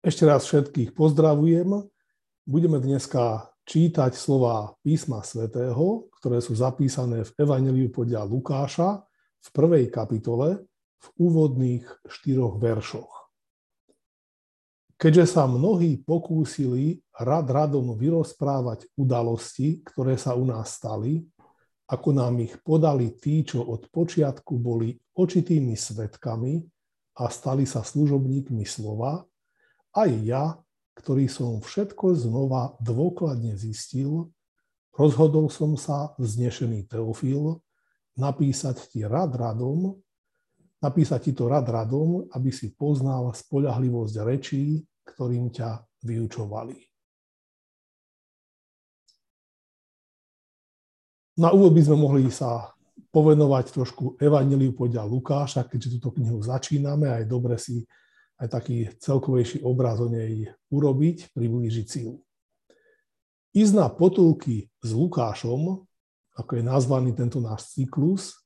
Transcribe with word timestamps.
Ešte 0.00 0.24
raz 0.24 0.48
všetkých 0.48 0.96
pozdravujem. 0.96 1.76
Budeme 2.48 2.80
dneska 2.80 3.52
čítať 3.68 4.16
slova 4.16 4.72
písma 4.80 5.20
svätého, 5.20 6.08
ktoré 6.16 6.40
sú 6.40 6.56
zapísané 6.56 7.20
v 7.28 7.30
Evangeliu 7.36 7.92
podľa 7.92 8.24
Lukáša 8.24 9.04
v 9.44 9.48
prvej 9.52 9.92
kapitole 9.92 10.64
v 11.04 11.06
úvodných 11.20 11.84
štyroch 12.08 12.56
veršoch. 12.56 13.12
Keďže 14.96 15.36
sa 15.36 15.44
mnohí 15.44 16.00
pokúsili 16.00 17.04
rad 17.20 17.52
radom 17.52 17.92
vyrozprávať 17.92 18.88
udalosti, 18.96 19.84
ktoré 19.84 20.16
sa 20.16 20.32
u 20.32 20.48
nás 20.48 20.80
stali, 20.80 21.28
ako 21.92 22.08
nám 22.16 22.40
ich 22.40 22.56
podali 22.64 23.20
tí, 23.20 23.44
čo 23.44 23.68
od 23.68 23.92
počiatku 23.92 24.56
boli 24.56 24.96
očitými 25.12 25.76
svetkami 25.76 26.64
a 27.20 27.28
stali 27.28 27.68
sa 27.68 27.84
služobníkmi 27.84 28.64
slova, 28.64 29.28
aj 29.96 30.10
ja, 30.22 30.44
ktorý 30.98 31.26
som 31.26 31.64
všetko 31.64 32.14
znova 32.18 32.76
dôkladne 32.82 33.56
zistil, 33.56 34.30
rozhodol 34.94 35.48
som 35.48 35.74
sa, 35.74 36.12
vznešený 36.20 36.90
Teofil, 36.90 37.58
napísať 38.20 38.90
ti 38.90 39.00
rad 39.06 39.32
radom, 39.32 39.96
napísať 40.84 41.30
ti 41.30 41.32
to 41.32 41.48
rad 41.48 41.64
radom, 41.64 42.28
aby 42.36 42.52
si 42.52 42.76
poznal 42.76 43.32
spolahlivosť 43.32 44.14
rečí, 44.20 44.84
ktorým 45.08 45.48
ťa 45.48 45.80
vyučovali. 46.04 46.76
Na 51.40 51.56
úvod 51.56 51.72
by 51.72 51.80
sme 51.80 51.96
mohli 51.96 52.28
sa 52.28 52.68
povenovať 53.08 53.72
trošku 53.72 54.20
Evangeliu 54.20 54.76
podľa 54.76 55.08
Lukáša, 55.08 55.64
keďže 55.64 55.96
túto 55.96 56.20
knihu 56.20 56.44
začíname 56.44 57.08
a 57.08 57.24
je 57.24 57.26
dobre 57.26 57.56
si 57.56 57.88
aj 58.40 58.48
taký 58.48 58.88
celkovejší 58.96 59.60
obraz 59.60 60.00
o 60.00 60.08
nej 60.08 60.48
urobiť, 60.72 61.36
priblížiť 61.36 61.86
si 61.86 62.08
ju. 62.08 62.24
Ísť 63.52 63.74
na 63.76 63.86
potulky 63.92 64.72
s 64.80 64.90
Lukášom, 64.96 65.84
ako 66.38 66.50
je 66.56 66.62
nazvaný 66.64 67.12
tento 67.12 67.42
náš 67.42 67.76
cyklus, 67.76 68.40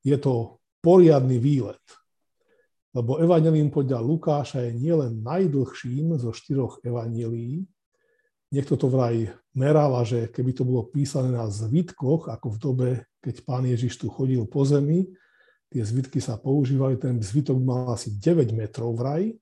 je 0.00 0.16
to 0.16 0.56
poriadny 0.80 1.36
výlet. 1.36 1.82
Lebo 2.96 3.20
evangelím 3.20 3.68
podľa 3.68 4.00
Lukáša 4.00 4.64
je 4.68 4.72
nielen 4.76 5.20
najdlhším 5.20 6.16
zo 6.16 6.32
štyroch 6.32 6.80
evangelí, 6.84 7.68
niekto 8.52 8.76
to 8.76 8.88
vraj 8.88 9.32
merala, 9.56 10.04
že 10.04 10.28
keby 10.28 10.52
to 10.56 10.64
bolo 10.64 10.88
písané 10.88 11.32
na 11.32 11.48
zvitkoch, 11.48 12.28
ako 12.28 12.46
v 12.52 12.58
dobe, 12.60 12.90
keď 13.24 13.34
pán 13.44 13.64
Ježiš 13.64 13.96
tu 14.00 14.12
chodil 14.12 14.44
po 14.44 14.64
zemi, 14.64 15.08
tie 15.72 15.82
zvitky 15.82 16.20
sa 16.20 16.36
používali, 16.36 17.00
ten 17.00 17.16
zvitok 17.16 17.56
mal 17.56 17.96
asi 17.96 18.12
9 18.12 18.52
metrov 18.52 18.92
vraj, 19.00 19.32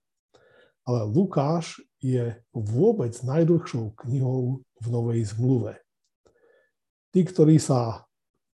ale 0.87 1.01
Lukáš 1.11 1.83
je 2.01 2.39
vôbec 2.55 3.13
najdlhšou 3.21 3.99
knihou 4.07 4.63
v 4.81 4.87
Novej 4.89 5.21
zmluve. 5.35 5.77
Tí, 7.11 7.27
ktorí 7.27 7.59
sa 7.59 8.07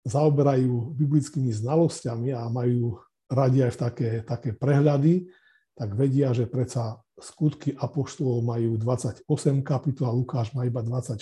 zaoberajú 0.08 0.96
biblickými 0.96 1.52
znalosťami 1.52 2.32
a 2.32 2.48
majú 2.48 2.98
radi 3.28 3.66
aj 3.68 3.72
v 3.74 3.80
také, 3.80 4.10
také 4.24 4.50
prehľady, 4.56 5.28
tak 5.76 5.92
vedia, 5.94 6.32
že 6.32 6.48
predsa 6.48 7.04
skutky 7.20 7.76
apoštolov 7.76 8.44
majú 8.44 8.80
28 8.80 9.28
kapitol 9.64 10.08
a 10.08 10.16
Lukáš 10.16 10.56
má 10.56 10.64
iba 10.64 10.80
24. 10.80 11.20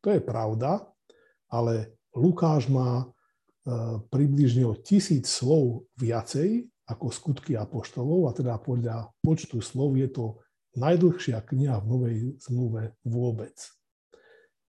To 0.00 0.08
je 0.08 0.20
pravda, 0.22 0.86
ale 1.50 1.98
Lukáš 2.14 2.70
má 2.70 3.10
približne 4.08 4.64
o 4.64 4.74
tisíc 4.78 5.28
slov 5.28 5.84
viacej 6.00 6.64
ako 6.88 7.06
skutky 7.12 7.54
apoštolov 7.54 8.28
a 8.28 8.34
teda 8.34 8.56
podľa 8.58 9.12
počtu 9.22 9.62
slov 9.62 9.94
je 10.00 10.08
to 10.10 10.40
najdlhšia 10.80 11.38
kniha 11.44 11.78
v 11.82 11.86
Novej 11.86 12.16
zmluve 12.40 12.96
vôbec. 13.06 13.54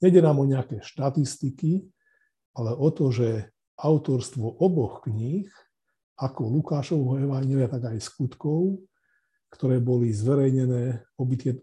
Nede 0.03 0.19
nám 0.19 0.43
o 0.43 0.49
nejaké 0.49 0.83
štatistiky, 0.83 1.87
ale 2.59 2.75
o 2.75 2.89
to, 2.91 3.15
že 3.15 3.55
autorstvo 3.79 4.61
oboch 4.61 5.07
kníh, 5.07 5.49
ako 6.19 6.43
Lukášovho 6.61 7.23
Evangelia, 7.23 7.71
tak 7.71 7.89
aj 7.89 7.99
skutkov, 8.03 8.83
ktoré 9.53 9.81
boli 9.81 10.13
zverejnené, 10.13 11.05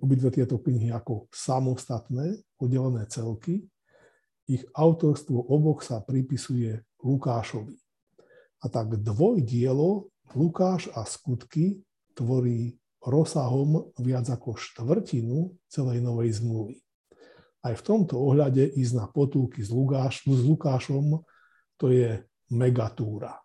obidve 0.01 0.29
tieto 0.29 0.61
knihy 0.61 0.93
ako 0.93 1.29
samostatné, 1.33 2.37
oddelené 2.61 3.05
celky, 3.09 3.65
ich 4.49 4.65
autorstvo 4.73 5.45
oboch 5.45 5.85
sa 5.85 6.01
pripisuje 6.01 6.81
Lukášovi. 7.05 7.77
A 8.59 8.65
tak 8.67 8.97
dvojdielo 8.97 10.09
Lukáš 10.33 10.89
a 10.97 11.05
skutky 11.05 11.85
tvorí 12.17 12.75
rozsahom 13.05 13.93
viac 14.01 14.27
ako 14.27 14.57
štvrtinu 14.57 15.53
celej 15.69 16.03
novej 16.03 16.41
zmluvy. 16.41 16.77
Aj 17.63 17.75
v 17.75 17.85
tomto 17.85 18.19
ohľade 18.19 18.65
ísť 18.75 18.93
na 18.97 19.05
potulky 19.07 19.63
s, 19.63 19.71
Lukáš, 19.71 20.25
s 20.25 20.41
Lukášom 20.43 21.23
to 21.79 21.91
je 21.93 22.19
megatúra. 22.51 23.39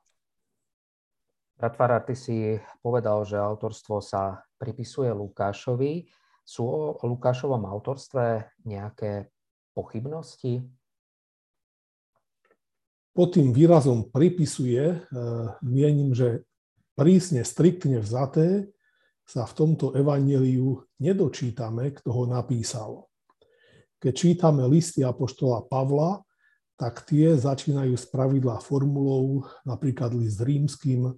Bratvara, 1.55 2.03
ty 2.03 2.19
si 2.19 2.59
povedal, 2.83 3.23
že 3.23 3.39
autorstvo 3.39 4.03
sa 4.03 4.43
pripisuje 4.59 5.07
Lukášovi. 5.15 6.11
Sú 6.43 6.67
o 6.67 6.99
Lukášovom 7.07 7.63
autorstve 7.63 8.59
nejaké 8.67 9.31
pochybnosti? 9.71 10.67
Pod 13.15 13.39
tým 13.39 13.55
výrazom 13.55 14.11
pripisuje, 14.11 14.83
e, 14.83 14.97
mienim, 15.63 16.11
že 16.13 16.43
prísne, 16.99 17.47
striktne 17.47 18.03
vzaté 18.03 18.69
sa 19.25 19.47
v 19.47 19.55
tomto 19.55 19.95
evaneliu 19.95 20.83
nedočítame, 20.99 21.95
kto 21.95 22.11
ho 22.11 22.25
napísal. 22.27 23.07
Keď 24.03 24.13
čítame 24.13 24.67
listy 24.67 25.07
Apoštola 25.07 25.65
Pavla, 25.65 26.21
tak 26.75 27.07
tie 27.07 27.39
začínajú 27.39 27.95
z 27.95 28.05
pravidla 28.11 28.59
formulou, 28.59 29.47
napríklad 29.63 30.13
list 30.19 30.43
rímským, 30.43 31.15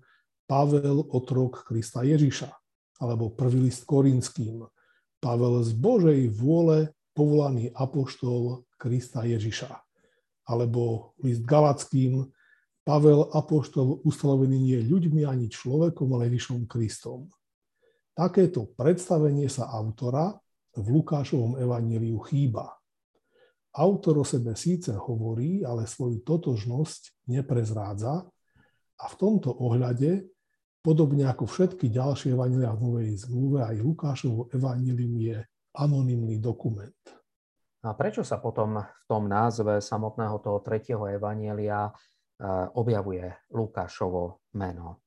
Pavel, 0.46 1.02
otrok 1.10 1.66
Krista 1.66 2.06
Ježiša, 2.06 2.52
alebo 3.02 3.34
prvý 3.34 3.66
list 3.66 3.82
korinským, 3.88 4.62
Pavel 5.18 5.64
z 5.64 5.74
Božej 5.74 6.30
vôle 6.30 6.94
povolaný 7.16 7.72
apoštol 7.74 8.62
Krista 8.78 9.26
Ježiša 9.26 9.85
alebo 10.46 11.12
list 11.20 11.42
Galackým, 11.42 12.26
Pavel 12.86 13.34
Apoštol 13.34 14.06
ustanovený 14.06 14.58
nie 14.62 14.78
ľuďmi 14.78 15.26
ani 15.26 15.50
človekom, 15.50 16.06
ale 16.14 16.30
Ježišom 16.30 16.70
Kristom. 16.70 17.26
Takéto 18.14 18.70
predstavenie 18.78 19.50
sa 19.50 19.66
autora 19.74 20.38
v 20.78 20.86
Lukášovom 20.94 21.58
evaníliu 21.58 22.22
chýba. 22.30 22.78
Autor 23.76 24.22
o 24.22 24.24
sebe 24.24 24.54
síce 24.56 24.94
hovorí, 24.94 25.66
ale 25.66 25.84
svoju 25.84 26.22
totožnosť 26.24 27.28
neprezrádza 27.28 28.24
a 28.96 29.04
v 29.04 29.14
tomto 29.20 29.52
ohľade, 29.52 30.24
podobne 30.80 31.26
ako 31.28 31.44
všetky 31.44 31.90
ďalšie 31.90 32.32
evanília 32.38 32.72
v 32.72 32.82
Novej 32.86 33.08
zmluve, 33.26 33.66
aj 33.66 33.82
Lukášovo 33.82 34.48
evanílium 34.54 35.18
je 35.20 35.36
anonymný 35.76 36.38
dokument. 36.40 36.96
A 37.84 37.92
prečo 37.92 38.24
sa 38.24 38.40
potom 38.40 38.80
v 38.80 39.02
tom 39.04 39.28
názve 39.28 39.84
samotného 39.84 40.40
toho 40.40 40.58
tretieho 40.64 41.04
evanielia 41.06 41.86
e, 41.86 41.92
objavuje 42.78 43.28
Lukášovo 43.52 44.48
meno? 44.56 45.04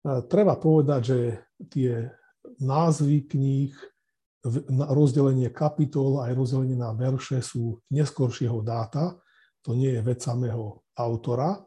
E, 0.00 0.24
treba 0.24 0.56
povedať, 0.56 1.00
že 1.04 1.18
tie 1.68 2.08
názvy 2.62 3.28
kníh, 3.28 3.74
rozdelenie 4.94 5.50
kapitol 5.50 6.22
aj 6.22 6.32
rozdelenie 6.38 6.78
na 6.78 6.94
verše 6.94 7.42
sú 7.42 7.82
neskoršieho 7.90 8.62
dáta, 8.62 9.18
to 9.66 9.74
nie 9.74 9.90
je 9.98 10.02
vec 10.06 10.22
samého 10.22 10.86
autora. 10.94 11.58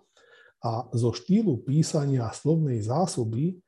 A 0.63 0.87
zo 0.91 1.11
štýlu 1.15 1.63
písania 1.63 2.31
slovnej 2.31 2.83
zásoby 2.83 3.59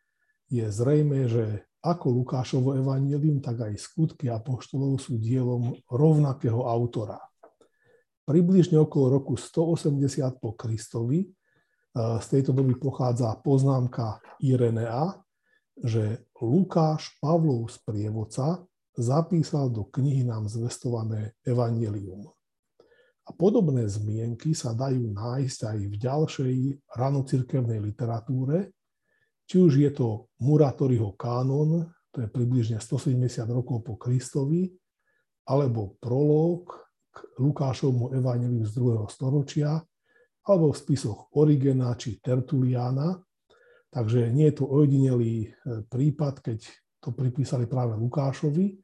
je 0.51 0.65
zrejme, 0.67 1.27
že 1.27 1.63
ako 1.81 2.21
Lukášovo 2.21 2.77
evanílium, 2.77 3.41
tak 3.41 3.65
aj 3.65 3.73
skutky 3.81 4.29
apoštolov 4.29 5.01
sú 5.01 5.17
dielom 5.17 5.73
rovnakého 5.89 6.61
autora. 6.61 7.17
Približne 8.21 8.77
okolo 8.77 9.17
roku 9.17 9.33
180 9.33 9.97
po 10.37 10.53
Kristovi 10.53 11.25
e, 11.25 11.27
z 12.21 12.25
tejto 12.29 12.53
doby 12.53 12.77
pochádza 12.77 13.33
poznámka 13.41 14.21
Irenea, 14.45 15.17
že 15.81 16.29
Lukáš 16.37 17.17
Pavlov 17.17 17.73
z 17.73 17.81
prievodca 17.81 18.61
zapísal 18.93 19.73
do 19.73 19.89
knihy 19.89 20.21
nám 20.21 20.45
zvestované 20.45 21.33
evanílium. 21.41 22.29
A 23.25 23.29
podobné 23.33 23.89
zmienky 23.89 24.53
sa 24.53 24.77
dajú 24.77 25.13
nájsť 25.17 25.59
aj 25.65 25.79
v 25.89 25.95
ďalšej 25.97 26.55
ranocirkevnej 26.93 27.79
literatúre, 27.81 28.69
či 29.51 29.59
už 29.59 29.83
je 29.83 29.91
to 29.91 30.31
Muratoriho 30.39 31.11
kánon, 31.19 31.83
to 32.07 32.23
je 32.23 32.27
približne 32.31 32.79
170 32.79 33.43
rokov 33.51 33.83
po 33.83 33.99
Kristovi, 33.99 34.71
alebo 35.43 35.99
prolog 35.99 36.71
k 37.11 37.17
Lukášovmu 37.35 38.15
evaneliu 38.15 38.63
z 38.63 38.71
2. 38.79 39.11
storočia, 39.11 39.75
alebo 40.47 40.71
v 40.71 40.79
spisoch 40.79 41.35
Origena 41.35 41.91
či 41.99 42.23
Tertuliana. 42.23 43.19
Takže 43.91 44.31
nie 44.31 44.47
je 44.47 44.63
to 44.63 44.71
ojedinelý 44.71 45.35
e, 45.43 45.49
prípad, 45.83 46.39
keď 46.39 46.63
to 47.03 47.11
pripísali 47.11 47.67
práve 47.67 47.99
Lukášovi 47.99 48.79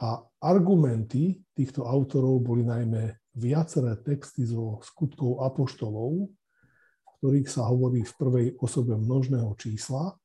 a 0.00 0.24
argumenty 0.40 1.44
týchto 1.52 1.84
autorov 1.84 2.40
boli 2.40 2.64
najmä 2.64 3.20
viaceré 3.36 4.00
texty 4.00 4.48
zo 4.48 4.80
skutkov 4.80 5.44
apoštolov, 5.44 6.32
ktorých 7.18 7.48
sa 7.48 7.68
hovorí 7.68 8.04
v 8.04 8.16
prvej 8.16 8.46
osobe 8.60 8.94
množného 8.96 9.52
čísla 9.56 10.16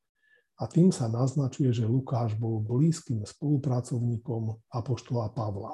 a 0.62 0.64
tým 0.70 0.94
sa 0.94 1.10
naznačuje, 1.10 1.74
že 1.74 1.90
Lukáš 1.90 2.38
bol 2.38 2.62
blízkym 2.62 3.26
spolupracovníkom 3.26 4.62
apoštola 4.70 5.34
Pavla. 5.34 5.74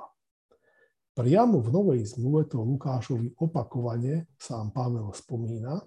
Priamo 1.18 1.60
v 1.60 1.74
Novej 1.74 2.02
zmluve 2.14 2.46
to 2.46 2.62
Lukášovi 2.62 3.36
opakovane 3.42 4.30
sám 4.38 4.69
Pavel 4.69 5.10
spomína. 5.12 5.81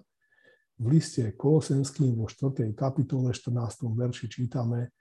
V 0.75 0.85
liste 0.91 1.23
Kolosenským 1.39 2.19
vo 2.19 2.27
4. 2.27 2.75
kapitole 2.75 3.31
14. 3.31 3.89
verši 3.95 4.27
čítame 4.27 4.91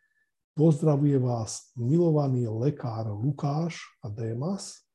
Pozdravuje 0.54 1.18
vás 1.18 1.74
milovaný 1.74 2.46
lekár 2.46 3.10
Lukáš 3.10 3.80
a 4.04 4.12
Démas, 4.12 4.86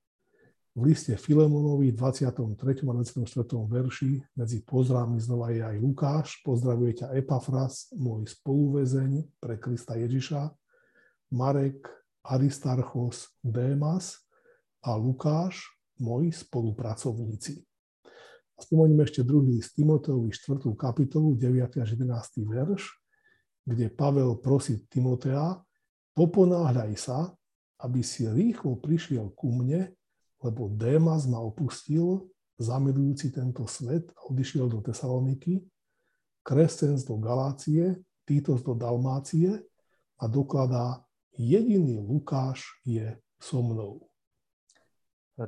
v 0.76 0.92
liste 0.92 1.16
Filemonovi 1.16 1.96
23. 1.96 2.36
a 2.84 2.94
24. 2.94 3.24
verši 3.64 4.20
medzi 4.36 4.60
pozdravmi 4.60 5.24
znova 5.24 5.56
je 5.56 5.64
aj 5.64 5.78
Lukáš, 5.80 6.44
pozdravuje 6.44 7.00
ťa 7.00 7.16
Epafras, 7.16 7.96
môj 7.96 8.28
spoluvezeň 8.28 9.40
pre 9.40 9.56
Krista 9.56 9.96
Ježiša, 9.96 10.52
Marek, 11.32 11.88
Aristarchos, 12.28 13.32
Démas 13.40 14.20
a 14.84 15.00
Lukáš, 15.00 15.64
moji 15.96 16.36
spolupracovníci. 16.36 17.64
A 18.56 18.60
spomeniem 18.60 19.00
ešte 19.08 19.24
druhý 19.24 19.64
z 19.64 19.80
Timoteovi 19.80 20.28
4. 20.28 20.60
kapitolu, 20.76 21.40
9. 21.40 21.72
až 21.80 21.96
11. 21.96 22.44
verš, 22.52 23.00
kde 23.64 23.88
Pavel 23.96 24.44
prosí 24.44 24.84
Timotea, 24.92 25.56
poponáhľaj 26.20 26.94
sa, 27.00 27.32
aby 27.80 28.04
si 28.04 28.28
rýchlo 28.28 28.76
prišiel 28.76 29.32
ku 29.32 29.56
mne, 29.56 29.96
lebo 30.44 30.72
Démas 30.72 31.28
ma 31.30 31.40
opustil, 31.40 32.28
zamilujúci 32.60 33.36
tento 33.36 33.68
svet 33.68 34.12
a 34.16 34.32
odišiel 34.32 34.72
do 34.72 34.80
Tesaloniky, 34.80 35.64
Krescens 36.46 37.04
do 37.04 37.20
Galácie, 37.20 38.00
Titos 38.26 38.64
do 38.64 38.74
Dalmácie 38.74 39.62
a 40.18 40.26
dokladá, 40.26 41.04
jediný 41.36 42.00
Lukáš 42.00 42.64
je 42.88 43.18
so 43.42 43.60
mnou. 43.62 44.08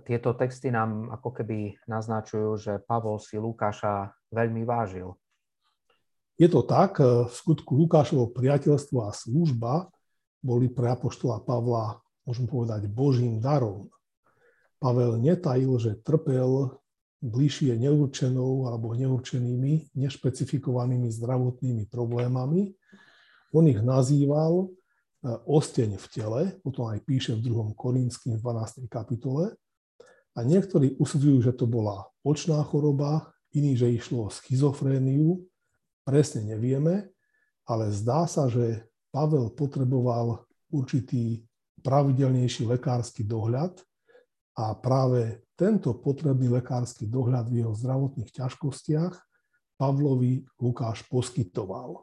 Tieto 0.04 0.36
texty 0.36 0.68
nám 0.68 1.08
ako 1.16 1.32
keby 1.32 1.80
naznačujú, 1.88 2.60
že 2.60 2.74
Pavol 2.84 3.24
si 3.24 3.40
Lukáša 3.40 4.12
veľmi 4.36 4.68
vážil. 4.68 5.16
Je 6.36 6.52
to 6.52 6.62
tak, 6.68 7.00
v 7.00 7.32
skutku 7.32 7.74
Lukášovo 7.74 8.30
priateľstvo 8.36 9.08
a 9.08 9.16
služba 9.16 9.88
boli 10.44 10.68
pre 10.70 10.92
apoštola 10.92 11.42
Pavla, 11.42 12.04
môžem 12.28 12.46
povedať, 12.46 12.86
božím 12.92 13.40
darom. 13.40 13.88
Pavel 14.78 15.18
netajil, 15.18 15.74
že 15.82 15.92
trpel 16.06 16.78
bližšie 17.22 17.74
neurčenou 17.82 18.70
alebo 18.70 18.94
neurčenými, 18.94 19.98
nešpecifikovanými 19.98 21.10
zdravotnými 21.10 21.90
problémami. 21.90 22.78
On 23.58 23.66
ich 23.66 23.82
nazýval 23.82 24.54
e, 24.62 24.68
osteň 25.50 25.98
v 25.98 26.06
tele, 26.14 26.42
potom 26.62 26.94
aj 26.94 27.02
píše 27.02 27.34
v 27.34 27.42
2. 27.50 27.74
Korinským 27.74 28.38
v 28.38 28.44
12. 28.46 28.86
kapitole. 28.86 29.58
A 30.38 30.46
niektorí 30.46 30.94
usudzujú, 31.02 31.42
že 31.42 31.58
to 31.58 31.66
bola 31.66 32.06
očná 32.22 32.62
choroba, 32.62 33.34
iní, 33.50 33.74
že 33.74 33.90
išlo 33.90 34.30
o 34.30 34.34
schizofréniu, 34.34 35.42
presne 36.06 36.54
nevieme, 36.54 37.10
ale 37.66 37.90
zdá 37.90 38.30
sa, 38.30 38.46
že 38.46 38.86
Pavel 39.10 39.50
potreboval 39.58 40.46
určitý 40.70 41.42
pravidelnejší 41.82 42.70
lekársky 42.70 43.26
dohľad, 43.26 43.82
a 44.58 44.74
práve 44.74 45.46
tento 45.54 45.94
potrebný 45.94 46.50
lekársky 46.50 47.06
dohľad 47.06 47.46
v 47.54 47.62
jeho 47.62 47.74
zdravotných 47.78 48.34
ťažkostiach 48.34 49.14
Pavlovi 49.78 50.42
Lukáš 50.58 51.06
poskytoval. 51.06 52.02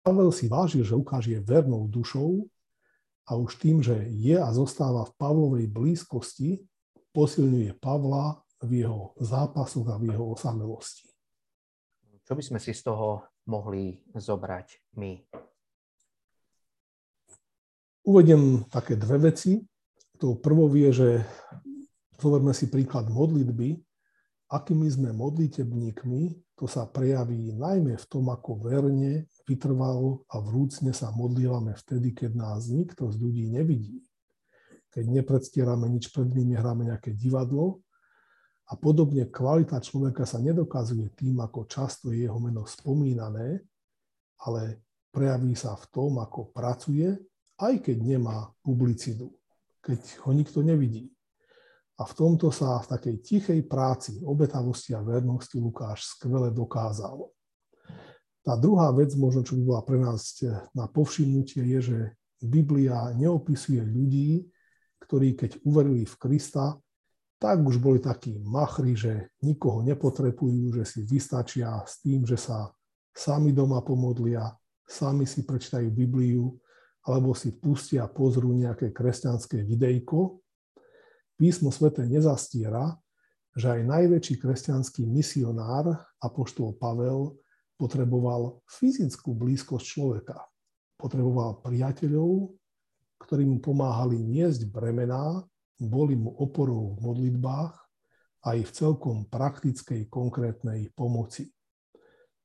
Pavel 0.00 0.32
si 0.32 0.48
vážil, 0.48 0.82
že 0.82 0.96
Lukáš 0.96 1.28
je 1.28 1.38
vernou 1.38 1.84
dušou 1.84 2.48
a 3.28 3.36
už 3.36 3.60
tým, 3.60 3.84
že 3.84 4.08
je 4.08 4.34
a 4.34 4.48
zostáva 4.50 5.04
v 5.04 5.14
Pavlovej 5.20 5.68
blízkosti, 5.68 6.64
posilňuje 7.12 7.76
Pavla 7.76 8.40
v 8.64 8.82
jeho 8.82 9.12
zápasoch 9.20 9.86
a 9.92 10.00
v 10.00 10.10
jeho 10.10 10.32
osamelosti. 10.32 11.12
Čo 12.24 12.32
by 12.38 12.42
sme 12.42 12.58
si 12.62 12.72
z 12.72 12.82
toho 12.88 13.28
mohli 13.52 14.00
zobrať 14.16 14.96
my? 14.96 15.12
Uvediem 18.02 18.66
také 18.66 18.98
dve 18.98 19.30
veci. 19.30 19.62
Tou 20.22 20.38
prvou 20.38 20.70
je, 20.70 20.90
že 20.94 21.10
zoberme 22.22 22.54
si 22.54 22.70
príklad 22.70 23.10
modlitby, 23.10 23.74
akými 24.54 24.86
sme 24.86 25.10
modlitebníkmi, 25.10 26.54
to 26.54 26.70
sa 26.70 26.86
prejaví 26.86 27.50
najmä 27.58 27.98
v 27.98 28.06
tom, 28.06 28.30
ako 28.30 28.62
verne, 28.62 29.26
vytrvalo 29.50 30.22
a 30.30 30.38
vrúcne 30.38 30.94
sa 30.94 31.10
modlívame 31.10 31.74
vtedy, 31.74 32.14
keď 32.14 32.38
nás 32.38 32.70
nikto 32.70 33.10
z 33.10 33.18
ľudí 33.18 33.50
nevidí. 33.50 33.98
Keď 34.94 35.10
nepredstierame 35.10 35.90
nič 35.90 36.14
pred 36.14 36.30
nimi, 36.30 36.54
hráme 36.54 36.86
nejaké 36.86 37.18
divadlo. 37.18 37.82
A 38.70 38.78
podobne 38.78 39.26
kvalita 39.26 39.82
človeka 39.82 40.22
sa 40.22 40.38
nedokazuje 40.38 41.18
tým, 41.18 41.42
ako 41.42 41.66
často 41.66 42.14
je 42.14 42.30
jeho 42.30 42.38
meno 42.38 42.62
spomínané, 42.62 43.58
ale 44.46 44.86
prejaví 45.10 45.58
sa 45.58 45.74
v 45.74 45.82
tom, 45.90 46.22
ako 46.22 46.54
pracuje, 46.54 47.10
aj 47.58 47.74
keď 47.82 47.96
nemá 48.06 48.46
publicitu 48.62 49.41
keď 49.82 50.00
ho 50.24 50.30
nikto 50.30 50.62
nevidí. 50.62 51.10
A 52.00 52.08
v 52.08 52.16
tomto 52.16 52.48
sa 52.48 52.80
v 52.80 52.90
takej 52.96 53.16
tichej 53.20 53.60
práci, 53.68 54.22
obetavosti 54.24 54.96
a 54.96 55.04
vernosti 55.04 55.60
Lukáš 55.60 56.16
skvele 56.16 56.54
dokázal. 56.54 57.28
Tá 58.42 58.58
druhá 58.58 58.90
vec, 58.90 59.14
možno 59.14 59.46
čo 59.46 59.54
by 59.54 59.62
bola 59.62 59.82
pre 59.86 60.02
nás 60.02 60.34
na 60.74 60.90
povšimnutie, 60.90 61.62
je, 61.62 61.78
že 61.78 61.98
Biblia 62.42 63.14
neopisuje 63.14 63.78
ľudí, 63.78 64.50
ktorí 64.98 65.38
keď 65.38 65.62
uverili 65.62 66.02
v 66.08 66.14
Krista, 66.18 66.74
tak 67.38 67.58
už 67.58 67.82
boli 67.82 67.98
takí 67.98 68.38
machri, 68.38 68.94
že 68.94 69.34
nikoho 69.42 69.82
nepotrebujú, 69.82 70.78
že 70.78 70.84
si 70.86 71.00
vystačia 71.02 71.82
s 71.82 71.98
tým, 72.02 72.22
že 72.22 72.38
sa 72.38 72.70
sami 73.10 73.50
doma 73.50 73.82
pomodlia, 73.82 74.46
sami 74.86 75.26
si 75.26 75.42
prečítajú 75.42 75.90
Bibliu 75.90 76.54
alebo 77.02 77.34
si 77.34 77.50
pustia 77.54 78.06
a 78.06 78.12
pozrú 78.12 78.54
nejaké 78.54 78.94
kresťanské 78.94 79.66
videjko, 79.66 80.38
písmo 81.34 81.74
svete 81.74 82.06
nezastiera, 82.06 82.94
že 83.52 83.68
aj 83.68 83.80
najväčší 83.84 84.38
kresťanský 84.38 85.04
misionár, 85.04 85.98
apoštol 86.22 86.78
Pavel, 86.78 87.36
potreboval 87.76 88.62
fyzickú 88.70 89.34
blízkosť 89.34 89.84
človeka. 89.84 90.38
Potreboval 90.94 91.60
priateľov, 91.60 92.54
ktorí 93.18 93.44
mu 93.44 93.58
pomáhali 93.58 94.22
niesť 94.22 94.70
bremená, 94.70 95.42
boli 95.82 96.14
mu 96.14 96.30
oporou 96.38 96.94
v 96.94 96.98
modlitbách 97.02 97.74
aj 98.46 98.58
v 98.62 98.70
celkom 98.70 99.26
praktickej, 99.26 100.06
konkrétnej 100.06 100.94
pomoci. 100.94 101.50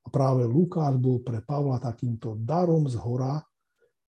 A 0.05 0.07
práve 0.09 0.45
Lukáš 0.49 0.97
bol 0.97 1.21
pre 1.21 1.41
Pavla 1.45 1.77
takýmto 1.77 2.37
darom 2.41 2.89
z 2.89 2.97
hora, 2.97 3.41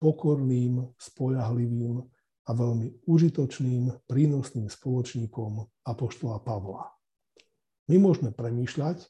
pokorným, 0.03 0.83
spoľahlivým 0.99 2.03
a 2.43 2.51
veľmi 2.51 3.07
užitočným, 3.07 4.03
prínosným 4.11 4.67
spoločníkom 4.67 5.63
Apoštola 5.87 6.43
Pavla. 6.43 6.91
My 7.87 8.03
môžeme 8.03 8.35
premýšľať, 8.35 9.07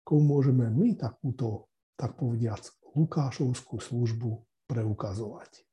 komu 0.00 0.40
môžeme 0.40 0.72
my 0.72 0.96
takúto, 0.96 1.68
tak 2.00 2.16
povediac, 2.16 2.64
Lukášovskú 2.94 3.82
službu 3.82 4.30
preukazovať. 4.70 5.66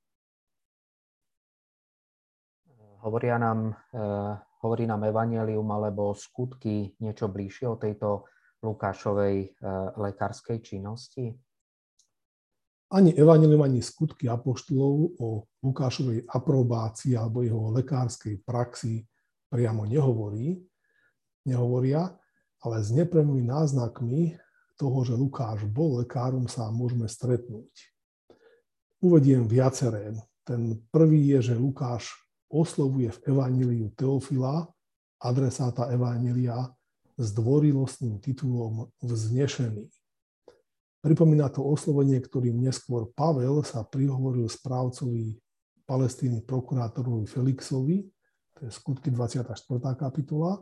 Hovoria 3.05 3.37
nám, 3.37 3.77
eh, 3.93 4.35
hovorí 4.65 4.89
nám 4.89 5.05
Evangelium 5.05 5.69
alebo 5.69 6.17
skutky 6.17 6.97
niečo 6.97 7.29
bližšie 7.29 7.65
o 7.69 7.77
tejto 7.77 8.25
Lukášovej 8.65 9.37
eh, 9.37 9.53
lekárskej 9.95 10.59
činnosti? 10.65 11.37
Ani 12.91 13.15
evanilium, 13.15 13.63
ani 13.63 13.79
skutky 13.79 14.27
apoštolov 14.27 15.15
o 15.23 15.47
Lukášovej 15.63 16.27
aprobácii 16.27 17.15
alebo 17.15 17.41
jeho 17.41 17.71
lekárskej 17.71 18.43
praxi 18.43 19.07
priamo 19.47 19.87
nehovorí, 19.87 20.59
nehovoria, 21.47 22.11
ale 22.61 22.83
s 22.83 22.91
nepremými 22.91 23.47
náznakmi 23.47 24.35
toho, 24.75 24.97
že 25.07 25.15
Lukáš 25.15 25.63
bol 25.65 26.03
lekárom, 26.03 26.45
sa 26.51 26.67
môžeme 26.73 27.07
stretnúť. 27.07 27.71
Uvediem 29.01 29.49
viaceré. 29.49 30.13
Ten 30.45 30.77
prvý 30.89 31.37
je, 31.37 31.53
že 31.53 31.61
Lukáš 31.61 32.11
oslovuje 32.51 33.09
v 33.13 33.19
evaníliu 33.33 33.93
Teofila, 33.95 34.67
adresáta 35.21 35.89
evanília, 35.89 36.73
s 37.21 37.29
dvorilostným 37.37 38.17
titulom 38.17 38.89
Vznešený. 39.05 39.93
Pripomína 41.01 41.49
to 41.49 41.65
oslovenie, 41.65 42.21
ktorým 42.21 42.61
neskôr 42.61 43.09
Pavel 43.17 43.65
sa 43.65 43.81
prihovoril 43.81 44.45
správcovi 44.45 45.33
Palestíny 45.89 46.45
prokurátorovi 46.45 47.25
Felixovi, 47.25 48.05
to 48.53 48.69
je 48.69 48.71
skutky 48.71 49.09
24. 49.09 49.57
kapitola, 49.97 50.61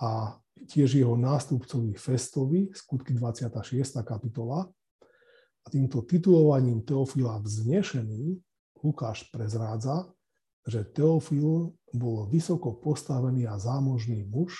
a 0.00 0.40
tiež 0.64 0.96
jeho 0.96 1.12
nástupcovi 1.14 1.92
Festovi, 1.92 2.72
skutky 2.72 3.12
26. 3.12 4.00
kapitola. 4.00 4.64
A 5.60 5.66
týmto 5.68 6.00
titulovaním 6.08 6.80
Teofila 6.88 7.36
vznešený 7.36 8.40
Lukáš 8.80 9.28
prezrádza, 9.28 10.08
že 10.64 10.88
Teofil 10.88 11.76
bol 11.92 12.16
vysoko 12.32 12.80
postavený 12.80 13.44
a 13.44 13.60
zámožný 13.60 14.24
muž, 14.24 14.56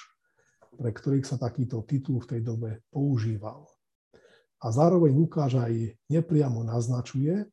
pre 0.76 0.92
ktorých 0.92 1.24
sa 1.24 1.40
takýto 1.40 1.80
titul 1.88 2.20
v 2.20 2.36
tej 2.36 2.40
dobe 2.44 2.84
používal. 2.92 3.64
A 4.60 4.66
zároveň 4.68 5.16
Lukáš 5.16 5.56
aj 5.56 5.96
nepriamo 6.12 6.60
naznačuje, 6.60 7.48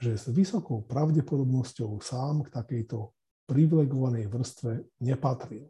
že 0.00 0.16
s 0.16 0.28
vysokou 0.32 0.84
pravdepodobnosťou 0.84 2.00
sám 2.00 2.48
k 2.48 2.52
takejto 2.52 3.12
privilegovanej 3.48 4.28
vrstve 4.28 4.72
nepatril. 5.04 5.68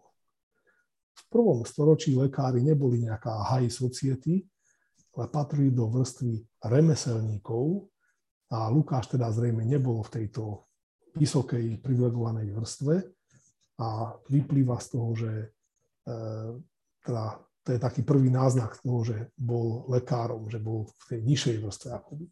V 1.14 1.22
prvom 1.30 1.62
storočí 1.66 2.14
lekári 2.14 2.62
neboli 2.62 3.02
nejaká 3.06 3.54
high 3.54 3.70
society, 3.70 4.46
ale 5.14 5.26
patrili 5.30 5.74
do 5.74 5.90
vrstvy 5.90 6.62
remeselníkov 6.62 7.90
a 8.50 8.70
Lukáš 8.70 9.10
teda 9.14 9.30
zrejme 9.30 9.66
nebol 9.66 10.02
v 10.06 10.22
tejto 10.22 10.70
vysokej 11.18 11.82
privilegovanej 11.82 12.54
vrstve 12.54 12.94
a 13.82 14.14
vyplýva 14.30 14.78
z 14.78 14.86
toho, 14.90 15.08
že 15.18 15.32
e, 15.34 15.46
teda 17.02 17.42
to 17.70 17.78
je 17.78 17.86
taký 17.86 18.02
prvý 18.02 18.34
náznak 18.34 18.82
toho, 18.82 19.06
že 19.06 19.30
bol 19.38 19.86
lekárom, 19.86 20.50
že 20.50 20.58
bol 20.58 20.90
v 20.90 21.04
tej 21.06 21.20
nižšej 21.22 21.56
vrstve 21.62 21.88
akoby. 21.94 22.26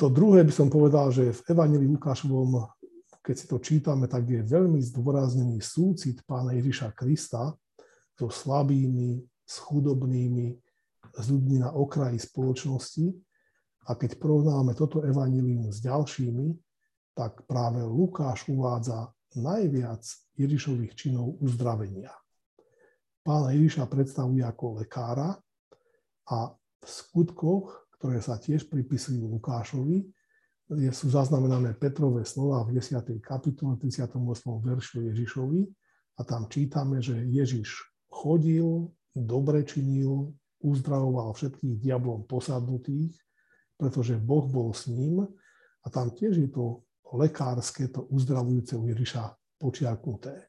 To 0.00 0.06
druhé 0.08 0.48
by 0.48 0.52
som 0.56 0.72
povedal, 0.72 1.12
že 1.12 1.36
v 1.36 1.52
Evangelii 1.52 1.92
Lukášovom, 1.92 2.72
keď 3.20 3.34
si 3.36 3.44
to 3.44 3.60
čítame, 3.60 4.08
tak 4.08 4.24
je 4.32 4.40
veľmi 4.40 4.80
zdôraznený 4.80 5.60
súcit 5.60 6.24
pána 6.24 6.56
Ježiša 6.56 6.96
Krista 6.96 7.52
so 8.16 8.32
slabými, 8.32 9.20
s 9.44 9.60
chudobnými, 9.60 10.56
s 11.12 11.24
ľuďmi 11.28 11.60
na 11.60 11.76
okraji 11.76 12.16
spoločnosti. 12.16 13.12
A 13.86 13.92
keď 13.92 14.16
porovnáme 14.16 14.72
toto 14.72 15.04
evanilium 15.04 15.68
s 15.68 15.84
ďalšími, 15.84 16.48
tak 17.12 17.44
práve 17.44 17.84
Lukáš 17.84 18.48
uvádza 18.48 19.12
najviac 19.36 20.00
Ježišových 20.40 20.96
činov 20.96 21.36
uzdravenia 21.44 22.16
pána 23.26 23.50
Ježiša 23.50 23.90
predstavuje 23.90 24.46
ako 24.46 24.86
lekára 24.86 25.34
a 26.30 26.38
v 26.54 26.86
skutkoch, 26.86 27.90
ktoré 27.98 28.22
sa 28.22 28.38
tiež 28.38 28.70
pripisujú 28.70 29.26
Lukášovi, 29.26 30.06
sú 30.94 31.06
zaznamenané 31.10 31.74
Petrové 31.74 32.22
slova 32.22 32.62
v 32.62 32.78
10. 32.78 33.18
kapitole 33.18 33.74
38. 33.82 34.14
veršu 34.62 35.10
Ježišovi 35.10 35.66
a 36.18 36.20
tam 36.22 36.46
čítame, 36.46 37.02
že 37.02 37.18
Ježiš 37.26 37.82
chodil, 38.06 38.86
dobre 39.10 39.66
činil, 39.66 40.30
uzdravoval 40.62 41.34
všetkých 41.34 41.82
diablom 41.82 42.30
posadnutých, 42.30 43.18
pretože 43.74 44.22
Boh 44.22 44.46
bol 44.46 44.70
s 44.70 44.86
ním 44.86 45.26
a 45.82 45.86
tam 45.90 46.14
tiež 46.14 46.34
je 46.38 46.50
to 46.50 46.86
lekárske, 47.14 47.90
to 47.90 48.06
uzdravujúce 48.06 48.74
u 48.74 48.86
Ježiša 48.90 49.22
počiarknuté. 49.58 50.46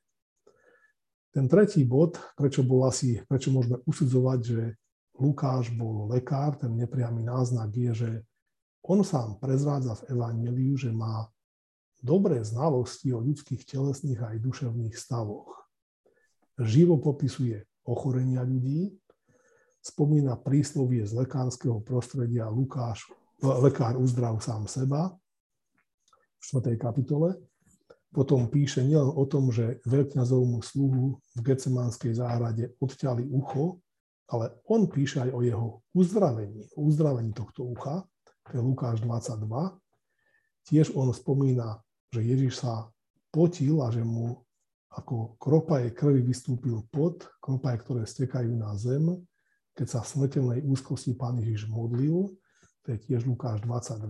Ten 1.38 1.46
tretí 1.46 1.86
bod, 1.86 2.17
prečo, 2.34 2.65
bol 2.65 2.89
asi, 2.89 3.22
prečo 3.29 3.53
môžeme 3.53 3.77
usudzovať, 3.86 4.39
že 4.41 4.74
Lukáš 5.22 5.70
bol 5.70 6.10
lekár, 6.10 6.58
ten 6.58 6.74
nepriamy 6.74 7.22
náznak 7.22 7.70
je, 7.77 7.91
že 7.94 8.10
on 8.82 9.06
sám 9.06 9.38
prezrádza 9.38 10.01
v 10.01 10.17
Evangeliu, 10.17 10.74
že 10.74 10.89
má 10.89 11.29
dobré 12.01 12.41
znalosti 12.41 13.13
o 13.13 13.22
ľudských 13.22 13.70
telesných 13.70 14.17
aj 14.17 14.41
duševných 14.41 14.98
stavoch. 14.98 15.53
Živo 16.58 16.98
popisuje 17.06 17.70
ochorenia 17.86 18.41
ľudí, 18.41 18.98
spomína 19.86 20.41
príslovie 20.41 21.06
z 21.06 21.22
lekárskeho 21.22 21.86
prostredia 21.86 22.50
Lukáš, 22.50 23.06
lekár 23.46 23.94
uzdrav 24.01 24.41
sám 24.41 24.65
seba 24.65 25.13
v 26.41 26.41
4. 26.65 26.82
kapitole 26.82 27.38
potom 28.17 28.50
píše 28.50 28.81
nielen 28.81 29.13
o 29.13 29.24
tom, 29.29 29.53
že 29.53 29.77
veľkňazovmu 29.86 30.65
sluhu 30.65 31.21
v 31.21 31.39
Gecemánskej 31.45 32.17
záhrade 32.17 32.74
odťali 32.81 33.29
ucho, 33.29 33.77
ale 34.33 34.57
on 34.65 34.89
píše 34.89 35.21
aj 35.21 35.29
o 35.38 35.45
jeho 35.45 35.67
uzdravení, 35.93 36.65
uzdravení 36.74 37.29
tohto 37.38 37.69
ucha, 37.69 38.01
to 38.50 38.57
je 38.57 38.62
Lukáš 38.65 39.05
22. 39.05 39.45
Tiež 40.65 40.97
on 40.97 41.13
spomína, 41.13 41.77
že 42.09 42.25
Ježiš 42.25 42.65
sa 42.65 42.89
potil 43.29 43.77
a 43.86 43.93
že 43.93 44.01
mu 44.01 44.41
ako 44.97 45.38
kropaje 45.38 45.93
krvi 45.93 46.25
vystúpil 46.25 46.81
pot, 46.89 47.21
kropaje, 47.38 47.86
ktoré 47.86 48.01
stekajú 48.09 48.50
na 48.57 48.74
zem, 48.74 49.13
keď 49.77 49.93
sa 49.93 50.00
v 50.01 50.09
smrteľnej 50.09 50.59
úzkosti 50.65 51.13
pán 51.13 51.38
Ježiš 51.38 51.69
modlil, 51.69 52.33
to 52.81 52.88
je 52.89 52.97
tiež 52.97 53.29
Lukáš 53.29 53.62
22. 53.62 54.09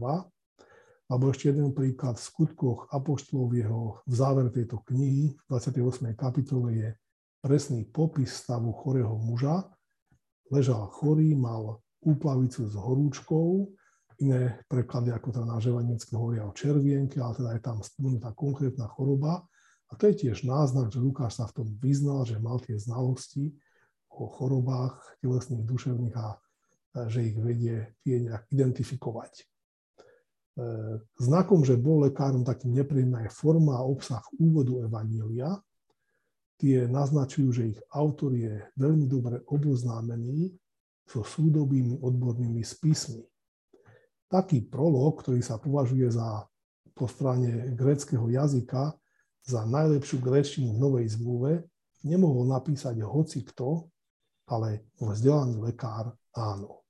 Alebo 1.07 1.31
ešte 1.31 1.55
jeden 1.55 1.71
príklad 1.71 2.19
v 2.19 2.27
skutkoch 2.27 2.91
Apoštolov 2.91 3.55
jeho 3.55 4.03
v 4.03 4.13
závere 4.13 4.51
tejto 4.51 4.83
knihy 4.83 5.39
v 5.39 5.43
28. 5.47 6.11
kapitole 6.19 6.75
je 6.75 6.89
presný 7.39 7.87
popis 7.87 8.35
stavu 8.35 8.75
chorého 8.75 9.15
muža. 9.15 9.71
Ležal 10.51 10.91
chorý, 10.91 11.31
mal 11.31 11.79
úplavicu 12.03 12.67
s 12.67 12.75
horúčkou, 12.75 13.71
iné 14.19 14.59
preklady 14.67 15.15
ako 15.15 15.31
teda 15.31 15.45
na 15.47 15.59
hovoria 16.19 16.43
o 16.43 16.55
červienke, 16.55 17.23
ale 17.23 17.39
teda 17.39 17.49
je 17.55 17.61
tam 17.63 17.77
spomenutá 17.79 18.35
konkrétna 18.35 18.91
choroba. 18.91 19.47
A 19.87 19.95
to 19.95 20.11
je 20.11 20.27
tiež 20.27 20.43
náznak, 20.43 20.91
že 20.91 20.99
Lukáš 20.99 21.39
sa 21.39 21.47
v 21.47 21.63
tom 21.63 21.67
vyznal, 21.79 22.27
že 22.27 22.35
mal 22.35 22.59
tie 22.59 22.75
znalosti 22.75 23.55
o 24.11 24.27
chorobách 24.27 24.99
telesných, 25.23 25.63
duševných 25.63 26.15
a 26.19 26.35
že 27.07 27.31
ich 27.31 27.37
vedie 27.39 27.95
tie 28.03 28.19
nejak 28.27 28.49
identifikovať. 28.51 29.47
E, 30.57 30.61
znakom, 31.21 31.61
že 31.61 31.77
bol 31.77 32.09
lekárom 32.09 32.41
takým 32.41 32.73
nepríjemná 32.73 33.21
je 33.29 33.31
forma 33.31 33.77
a 33.77 33.85
obsah 33.85 34.25
úvodu 34.41 34.81
Evanília. 34.81 35.61
Tie 36.57 36.89
naznačujú, 36.89 37.49
že 37.53 37.63
ich 37.77 37.79
autor 37.93 38.33
je 38.33 38.65
veľmi 38.73 39.05
dobre 39.05 39.45
oboznámený 39.45 40.57
so 41.05 41.21
súdobými 41.21 42.01
odbornými 42.01 42.65
spismi. 42.65 43.21
Taký 44.27 44.65
prolog, 44.65 45.21
ktorý 45.21 45.45
sa 45.45 45.61
považuje 45.61 46.09
za 46.09 46.49
po 46.97 47.05
strane 47.05 47.77
gréckého 47.77 48.25
jazyka 48.25 48.97
za 49.45 49.61
najlepšiu 49.63 50.17
gréčtinu 50.19 50.73
v 50.73 50.81
Novej 50.81 51.05
zmluve, 51.13 51.51
nemohol 52.01 52.49
napísať 52.49 52.99
hoci 53.05 53.45
kto, 53.45 53.85
ale 54.49 54.89
vzdelaný 54.97 55.61
lekár 55.61 56.11
áno. 56.33 56.86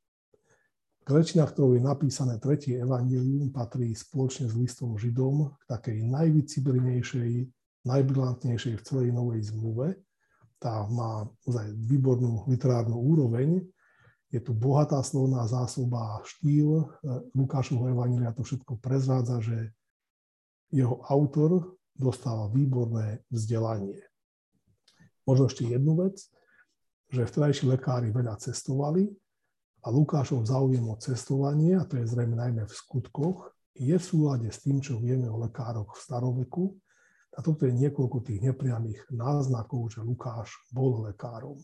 Grečina, 1.08 1.48
ktorou 1.48 1.72
je 1.72 1.80
napísané 1.80 2.36
tretie 2.36 2.84
evanílium, 2.84 3.48
patrí 3.56 3.96
spoločne 3.96 4.52
s 4.52 4.60
listom 4.60 5.00
Židom 5.00 5.56
k 5.56 5.64
takej 5.72 6.04
najvycibrinejšej, 6.04 7.48
najbrilantnejšej 7.88 8.76
v 8.76 8.84
celej 8.84 9.16
Novej 9.16 9.48
zmluve. 9.48 10.04
Tá 10.60 10.84
má 10.92 11.24
ozaj 11.48 11.72
výbornú 11.80 12.44
literárnu 12.52 13.00
úroveň. 13.00 13.64
Je 14.36 14.44
tu 14.44 14.52
bohatá 14.52 15.00
slovná 15.00 15.48
zásoba 15.48 16.20
štýl. 16.28 16.92
Lukášovho 17.32 17.88
evanília 17.88 18.36
to 18.36 18.44
všetko 18.44 18.76
prezrádza, 18.84 19.40
že 19.40 19.72
jeho 20.76 21.00
autor 21.08 21.72
dostal 21.96 22.52
výborné 22.52 23.24
vzdelanie. 23.32 24.04
Možno 25.24 25.48
ešte 25.48 25.72
jednu 25.72 26.04
vec, 26.04 26.20
že 27.08 27.24
vtedajší 27.24 27.64
lekári 27.72 28.12
veľa 28.12 28.36
cestovali 28.44 29.08
a 29.88 29.90
Lukášov 29.90 30.44
záujem 30.44 30.84
o 30.84 31.00
cestovanie, 31.00 31.80
a 31.80 31.88
to 31.88 31.96
je 31.96 32.12
zrejme 32.12 32.36
najmä 32.36 32.68
v 32.68 32.74
skutkoch, 32.76 33.56
je 33.72 33.96
v 33.96 34.04
súlade 34.04 34.52
s 34.52 34.60
tým, 34.60 34.84
čo 34.84 35.00
vieme 35.00 35.32
o 35.32 35.40
lekároch 35.40 35.96
v 35.96 36.04
staroveku. 36.04 36.76
A 37.38 37.46
toto 37.46 37.64
je 37.64 37.72
niekoľko 37.72 38.26
tých 38.26 38.44
nepriamých 38.44 39.08
náznakov, 39.14 39.94
že 39.94 40.04
Lukáš 40.04 40.52
bol 40.74 41.08
lekárom. 41.08 41.62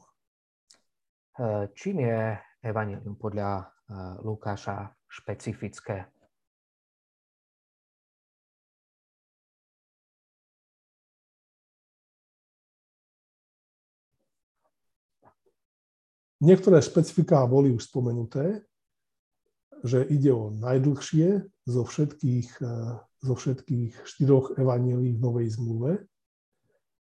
Čím 1.74 2.06
je 2.06 2.38
Evangelium 2.62 3.18
podľa 3.18 3.50
e, 3.58 3.64
Lukáša 4.22 4.94
špecifické? 5.10 6.06
Niektoré 16.44 16.84
špecifiká 16.84 17.48
boli 17.48 17.72
už 17.72 17.88
spomenuté, 17.88 18.68
že 19.84 20.04
ide 20.12 20.36
o 20.36 20.52
najdlhšie 20.52 21.48
zo 21.64 21.84
všetkých, 21.88 22.50
e, 22.60 22.76
zo 23.24 23.36
všetkých 23.40 24.04
štyroch 24.04 24.60
evanílií 24.60 25.16
v 25.16 25.24
Novej 25.24 25.48
zmluve. 25.56 26.04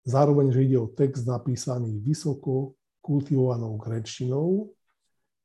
Zároveň, 0.07 0.55
že 0.55 0.63
ide 0.63 0.79
o 0.79 0.91
text 0.91 1.27
napísaný 1.27 1.99
vysoko 1.99 2.79
kultivovanou 3.03 3.79
grečtinou 3.79 4.71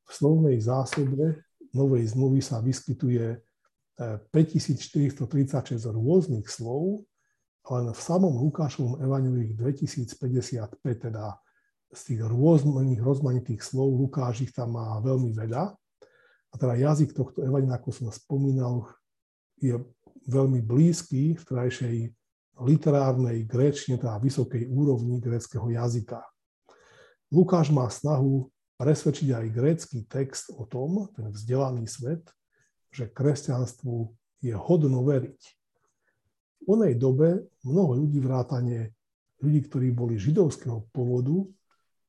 v 0.08 0.12
slovnej 0.14 0.58
zásobe 0.62 1.42
Novej 1.76 2.16
zmluvy 2.16 2.40
sa 2.40 2.64
vyskytuje 2.64 3.38
5436 4.32 5.90
rôznych 5.90 6.48
slov, 6.48 7.04
len 7.68 7.86
v 7.92 8.00
samom 8.00 8.34
Lukášovom 8.40 9.04
evaneliu 9.04 9.52
ich 9.52 9.56
2055, 9.58 11.12
teda 11.12 11.36
z 11.94 12.02
tých 12.14 12.22
rôznych 12.24 13.00
rozmanitých 13.00 13.64
slov 13.64 13.96
Lukáš 13.96 14.44
ich 14.44 14.52
tam 14.52 14.76
má 14.76 15.00
veľmi 15.00 15.32
veľa. 15.32 15.72
A 16.52 16.56
teda 16.56 16.76
jazyk 16.80 17.16
tohto 17.16 17.44
evangelia, 17.44 17.80
ako 17.80 17.90
som 17.92 18.08
spomínal, 18.12 18.88
je 19.60 19.76
veľmi 20.28 20.60
blízky 20.64 21.36
v 21.36 21.44
trajšej 21.44 21.98
literárnej 22.58 23.46
gréčne, 23.46 23.96
teda 24.02 24.18
vysokej 24.18 24.68
úrovni 24.68 25.22
gréckého 25.22 25.70
jazyka. 25.70 26.24
Lukáš 27.30 27.70
má 27.70 27.86
snahu 27.92 28.50
presvedčiť 28.80 29.30
aj 29.34 29.46
grécky 29.54 29.98
text 30.06 30.54
o 30.54 30.64
tom, 30.66 31.10
ten 31.14 31.30
vzdelaný 31.34 31.86
svet, 31.90 32.24
že 32.94 33.10
kresťanstvu 33.10 34.14
je 34.42 34.54
hodno 34.54 35.04
veriť. 35.04 35.42
V 36.64 36.78
onej 36.78 36.96
dobe 36.98 37.48
mnoho 37.66 38.06
ľudí 38.06 38.20
vrátane 38.22 38.94
ľudí, 39.42 39.70
ktorí 39.70 39.94
boli 39.94 40.18
židovského 40.18 40.90
pôvodu, 40.90 41.46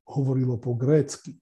hovorilo 0.09 0.57
po 0.57 0.73
grécky. 0.73 1.37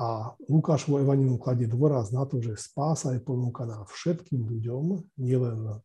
A 0.00 0.32
Lukášovo 0.48 1.02
evanilium 1.02 1.36
kladie 1.36 1.68
dôraz 1.68 2.08
na 2.08 2.24
to, 2.24 2.40
že 2.40 2.56
spása 2.56 3.12
je 3.12 3.20
ponúkaná 3.20 3.84
všetkým 3.84 4.48
ľuďom, 4.48 5.04
nielen 5.20 5.82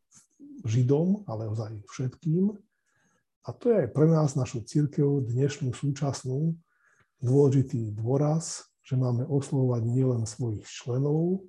Židom, 0.64 1.28
ale 1.28 1.52
ozaj 1.52 1.84
všetkým. 1.92 2.56
A 3.46 3.50
to 3.54 3.70
je 3.70 3.86
aj 3.86 3.90
pre 3.92 4.08
nás, 4.08 4.34
našu 4.34 4.64
církev, 4.64 5.22
dnešnú 5.30 5.76
súčasnú, 5.76 6.56
dôležitý 7.22 7.94
dôraz, 7.94 8.66
že 8.82 8.98
máme 8.98 9.28
oslovovať 9.28 9.84
nielen 9.86 10.24
svojich 10.26 10.66
členov, 10.66 11.46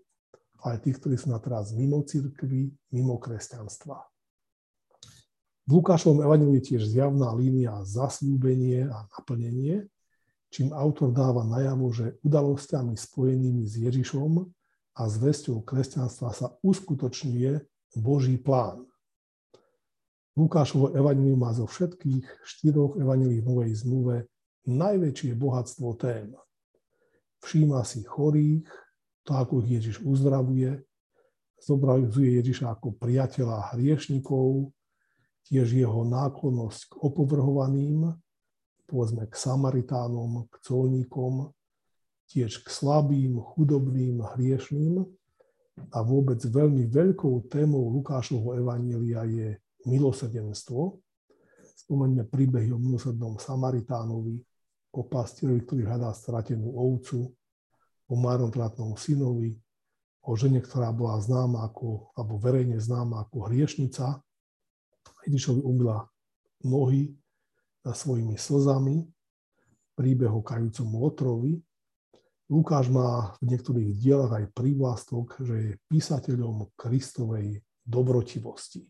ale 0.61 0.83
tých, 0.83 0.99
ktorí 1.00 1.16
sú 1.16 1.30
na 1.33 1.40
teraz 1.40 1.73
mimo 1.73 2.02
církvy, 2.02 2.75
mimo 2.92 3.16
kresťanstva. 3.16 4.02
V 5.66 5.71
Lukášovom 5.83 6.23
evaniliu 6.23 6.59
je 6.61 6.75
tiež 6.75 6.83
zjavná 6.87 7.33
línia 7.35 7.83
zasľúbenie 7.83 8.87
a 8.87 9.06
naplnenie, 9.16 9.88
čím 10.56 10.72
autor 10.72 11.12
dáva 11.12 11.44
najavo, 11.44 11.92
že 11.92 12.16
udalosťami 12.25 12.96
spojenými 12.96 13.68
s 13.68 13.76
Ježišom 13.76 14.40
a 14.96 15.02
zvesťou 15.04 15.60
kresťanstva 15.60 16.32
sa 16.32 16.56
uskutočňuje 16.64 17.60
Boží 18.00 18.40
plán. 18.40 18.88
Lukášovo 20.32 20.96
evanilium 20.96 21.44
má 21.44 21.52
zo 21.52 21.68
všetkých 21.68 22.25
štyroch 22.40 22.96
evanilí 22.96 23.44
v 23.44 23.48
Novej 23.52 23.72
zmluve 23.84 24.16
najväčšie 24.64 25.36
bohatstvo 25.36 25.92
tém. 26.00 26.32
Všíma 27.44 27.84
si 27.84 28.00
chorých, 28.08 28.64
to, 29.28 29.36
ako 29.36 29.60
ich 29.60 29.76
Ježiš 29.76 30.00
uzdravuje, 30.08 30.80
zobrazuje 31.60 32.40
Ježiša 32.40 32.80
ako 32.80 32.96
priateľa 32.96 33.76
hriešnikov, 33.76 34.72
tiež 35.44 35.68
jeho 35.68 36.00
náklonnosť 36.08 36.80
k 36.88 36.92
opovrhovaným, 37.04 38.16
povedzme 38.87 39.26
k 39.26 39.35
Samaritánom, 39.35 40.47
k 40.49 40.55
colníkom, 40.62 41.50
tiež 42.31 42.62
k 42.62 42.69
slabým, 42.71 43.38
chudobným, 43.38 44.23
hriešným. 44.35 45.02
A 45.93 45.99
vôbec 46.00 46.40
veľmi 46.40 46.88
veľkou 46.88 47.52
témou 47.52 47.93
Lukášovho 47.93 48.57
evanília 48.57 49.28
je 49.28 49.61
milosrdenstvo. 49.85 50.99
Spomeňme 51.87 52.25
príbehy 52.26 52.73
o 52.73 52.81
milosrdnom 52.81 53.37
Samaritánovi, 53.37 54.40
o 54.97 55.02
pastierovi, 55.05 55.61
ktorý 55.69 55.83
hľadá 55.85 56.11
stratenú 56.16 56.73
ovcu, 56.73 57.28
o 58.09 58.14
marnotratnom 58.16 58.97
synovi, 58.97 59.59
o 60.25 60.33
žene, 60.35 60.64
ktorá 60.64 60.90
bola 60.90 61.20
známa 61.20 61.68
ako, 61.68 62.11
alebo 62.16 62.40
verejne 62.40 62.81
známa 62.81 63.29
ako 63.29 63.51
hriešnica. 63.51 64.18
Ježišovi 65.27 65.61
umila 65.62 66.07
nohy 66.64 67.14
svojimi 67.92 68.35
slzami, 68.38 69.07
príbeh 69.94 70.33
o 70.33 70.42
kajúcom 70.42 70.88
otrovi. 71.03 71.55
Lukáš 72.46 72.90
má 72.94 73.35
v 73.42 73.51
niektorých 73.55 73.90
dielach 73.99 74.33
aj 74.38 74.55
prívlastok, 74.55 75.35
že 75.42 75.55
je 75.59 75.70
písateľom 75.90 76.70
Kristovej 76.79 77.62
dobrotivosti. 77.83 78.87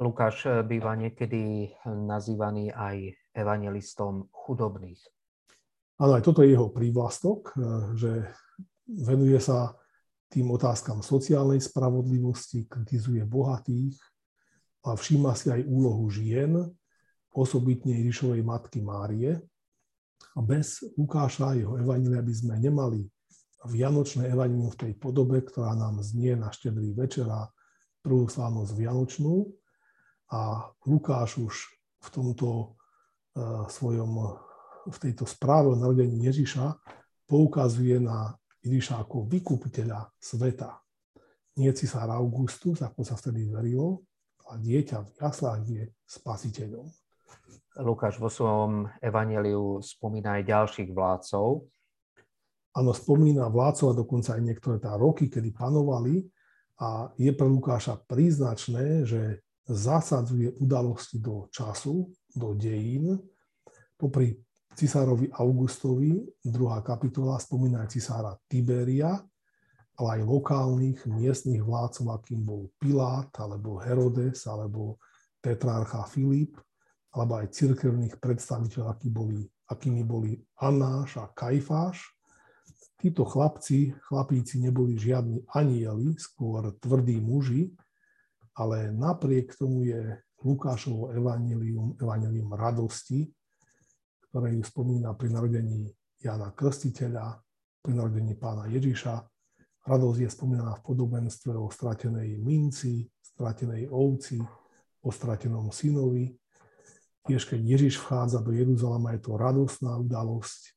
Lukáš 0.00 0.48
býva 0.64 0.96
niekedy 0.96 1.68
nazývaný 1.84 2.72
aj 2.72 3.12
evangelistom 3.36 4.32
chudobných. 4.32 4.98
Áno, 6.00 6.16
aj 6.16 6.24
toto 6.24 6.40
je 6.40 6.56
jeho 6.56 6.72
prívlastok, 6.72 7.52
že 8.00 8.32
venuje 8.88 9.36
sa 9.38 9.76
tým 10.32 10.48
otázkam 10.48 11.04
sociálnej 11.04 11.60
spravodlivosti, 11.60 12.64
kritizuje 12.64 13.20
bohatých 13.28 14.00
a 14.88 14.96
všíma 14.96 15.36
si 15.36 15.52
aj 15.52 15.68
úlohu 15.68 16.08
žien 16.08 16.64
osobitne 17.32 18.00
Ježišovej 18.04 18.42
matky 18.44 18.84
Márie. 18.84 19.40
A 20.32 20.40
bez 20.40 20.80
Lukáša 20.96 21.52
a 21.52 21.58
jeho 21.58 21.76
evanília 21.76 22.24
by 22.24 22.32
sme 22.32 22.54
nemali 22.56 23.04
Vianočné 23.62 24.26
evanílium 24.26 24.74
v 24.74 24.80
tej 24.88 24.92
podobe, 24.98 25.38
ktorá 25.38 25.78
nám 25.78 26.02
znie 26.02 26.34
na 26.34 26.50
štedrý 26.50 26.98
večera 26.98 27.46
prvú 28.02 28.26
slávnosť 28.26 28.72
Vianočnú. 28.74 29.46
A 30.34 30.66
Lukáš 30.88 31.38
už 31.38 31.54
v 32.02 32.08
tomto 32.10 32.48
uh, 32.48 33.68
svojom, 33.70 34.34
v 34.90 34.96
tejto 34.98 35.28
správe 35.28 35.70
o 35.70 35.78
narodení 35.78 36.26
Ježiša 36.26 36.74
poukazuje 37.28 38.02
na 38.02 38.34
Ježiša 38.66 39.06
ako 39.06 39.30
vykupiteľa 39.30 40.10
sveta. 40.18 40.82
Nie 41.58 41.70
cisár 41.76 42.10
Augustus, 42.10 42.82
ako 42.82 43.06
sa 43.06 43.14
vtedy 43.14 43.46
verilo, 43.46 44.02
a 44.50 44.58
dieťa 44.58 44.96
v 45.06 45.10
jaslách 45.22 45.62
je 45.68 45.84
spasiteľom. 46.02 47.01
Lukáš 47.80 48.20
vo 48.20 48.28
svojom 48.28 48.92
evaneliu 49.00 49.80
spomína 49.80 50.36
aj 50.36 50.44
ďalších 50.44 50.90
vládcov. 50.92 51.64
Áno, 52.76 52.92
spomína 52.92 53.48
vládcov 53.48 53.86
a 53.92 53.98
dokonca 54.04 54.36
aj 54.36 54.42
niektoré 54.44 54.76
tá 54.76 54.92
roky, 54.96 55.32
kedy 55.32 55.56
panovali. 55.56 56.20
A 56.84 57.08
je 57.16 57.32
pre 57.32 57.48
Lukáša 57.48 57.96
príznačné, 58.04 59.08
že 59.08 59.40
zasadzuje 59.64 60.52
udalosti 60.60 61.16
do 61.16 61.48
času, 61.48 62.12
do 62.36 62.52
dejín. 62.52 63.16
Popri 63.96 64.36
cisárovi 64.76 65.32
Augustovi, 65.32 66.20
druhá 66.44 66.84
kapitola, 66.84 67.40
spomína 67.40 67.88
aj 67.88 67.92
cisára 67.96 68.32
Tiberia, 68.48 69.16
ale 69.96 70.08
aj 70.20 70.22
lokálnych 70.28 71.00
miestnych 71.08 71.64
vládcov, 71.64 72.20
akým 72.20 72.40
bol 72.44 72.68
Pilát, 72.76 73.32
alebo 73.36 73.80
Herodes, 73.80 74.44
alebo 74.48 75.00
Petrarcha 75.40 76.04
Filip, 76.08 76.56
alebo 77.12 77.38
aj 77.40 77.52
cirkevných 77.52 78.16
predstaviteľov, 78.16 78.88
aký 78.88 79.08
boli, 79.12 79.44
akými 79.68 80.02
boli 80.02 80.40
Anáš 80.60 81.20
a 81.20 81.28
Kajfáš. 81.28 82.00
Títo 82.96 83.26
chlapci, 83.26 83.92
chlapíci 84.08 84.62
neboli 84.62 84.96
žiadni 84.96 85.44
anieli, 85.52 86.14
skôr 86.16 86.72
tvrdí 86.78 87.18
muži, 87.18 87.74
ale 88.56 88.94
napriek 88.94 89.52
tomu 89.58 89.84
je 89.84 90.16
Lukášovo 90.42 91.14
evanelium, 91.14 91.94
evanelium 91.98 92.50
radosti, 92.54 93.30
ktoré 94.30 94.54
ju 94.56 94.62
spomína 94.64 95.14
pri 95.14 95.28
narodení 95.34 95.92
Jana 96.18 96.54
Krstiteľa, 96.54 97.38
pri 97.82 97.92
narodení 97.92 98.34
pána 98.38 98.70
Ježiša. 98.70 99.14
Radosť 99.82 100.18
je 100.22 100.30
spomínaná 100.30 100.78
v 100.78 100.84
podobenstve 100.86 101.58
o 101.58 101.66
stratenej 101.66 102.38
minci, 102.38 103.02
stratenej 103.20 103.90
ovci, 103.90 104.38
o 105.02 105.10
stratenom 105.10 105.74
synovi, 105.74 106.30
Tiež 107.22 107.46
keď 107.46 107.60
Ježiš 107.62 108.02
vchádza 108.02 108.42
do 108.42 108.50
Jeruzalema, 108.50 109.14
je 109.14 109.20
to 109.22 109.38
radostná 109.38 109.94
udalosť. 109.94 110.74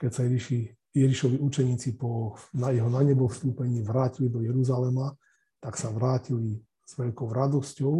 Keď 0.00 0.10
sa 0.12 0.22
Ježiši, 0.24 0.58
Ježišovi 0.96 1.36
učeníci 1.36 2.00
po, 2.00 2.40
na 2.56 2.72
jeho 2.72 2.88
na 2.88 3.04
nebo 3.04 3.28
vstúpení 3.28 3.84
vrátili 3.84 4.32
do 4.32 4.40
Jeruzalema, 4.40 5.12
tak 5.60 5.76
sa 5.76 5.92
vrátili 5.92 6.64
s 6.86 6.96
veľkou 6.96 7.28
radosťou 7.28 7.96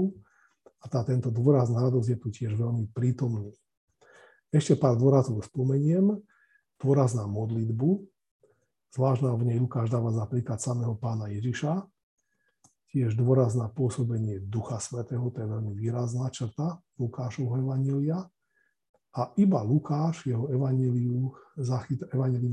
a 0.81 0.85
tá, 0.89 1.05
tento 1.05 1.29
dôraz 1.29 1.69
na 1.69 1.85
radosť 1.85 2.09
je 2.15 2.19
tu 2.21 2.29
tiež 2.33 2.57
veľmi 2.57 2.89
prítomný. 2.97 3.53
Ešte 4.55 4.79
pár 4.79 4.97
dôrazov 4.97 5.43
spomeniem. 5.45 6.17
Dôraz 6.81 7.13
na 7.17 7.29
modlitbu. 7.29 8.05
Zvlášť 8.97 9.21
v 9.29 9.45
nej 9.53 9.59
Lukáš 9.61 9.93
dáva 9.93 10.09
za 10.13 10.25
príklad 10.25 10.61
samého 10.63 10.97
pána 10.97 11.29
Ježiša, 11.29 11.85
tiež 12.97 13.13
dôraz 13.13 13.53
na 13.53 13.69
pôsobenie 13.69 14.41
Ducha 14.41 14.81
Svetého, 14.81 15.29
to 15.29 15.45
je 15.45 15.53
veľmi 15.53 15.77
výrazná 15.77 16.33
črta 16.33 16.81
Lukášovho 16.97 17.61
Evanília. 17.61 18.25
A 19.13 19.37
iba 19.37 19.61
Lukáš, 19.61 20.25
jeho 20.25 20.49
evanílium, 20.49 21.29
zachyt, 21.61 22.01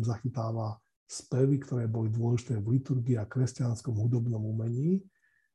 zachytáva 0.04 0.76
spevy, 1.08 1.64
ktoré 1.64 1.88
boli 1.88 2.12
dôležité 2.12 2.60
v 2.60 2.76
liturgii 2.76 3.16
a 3.16 3.24
kresťanskom 3.24 3.96
hudobnom 3.96 4.44
umení, 4.44 5.00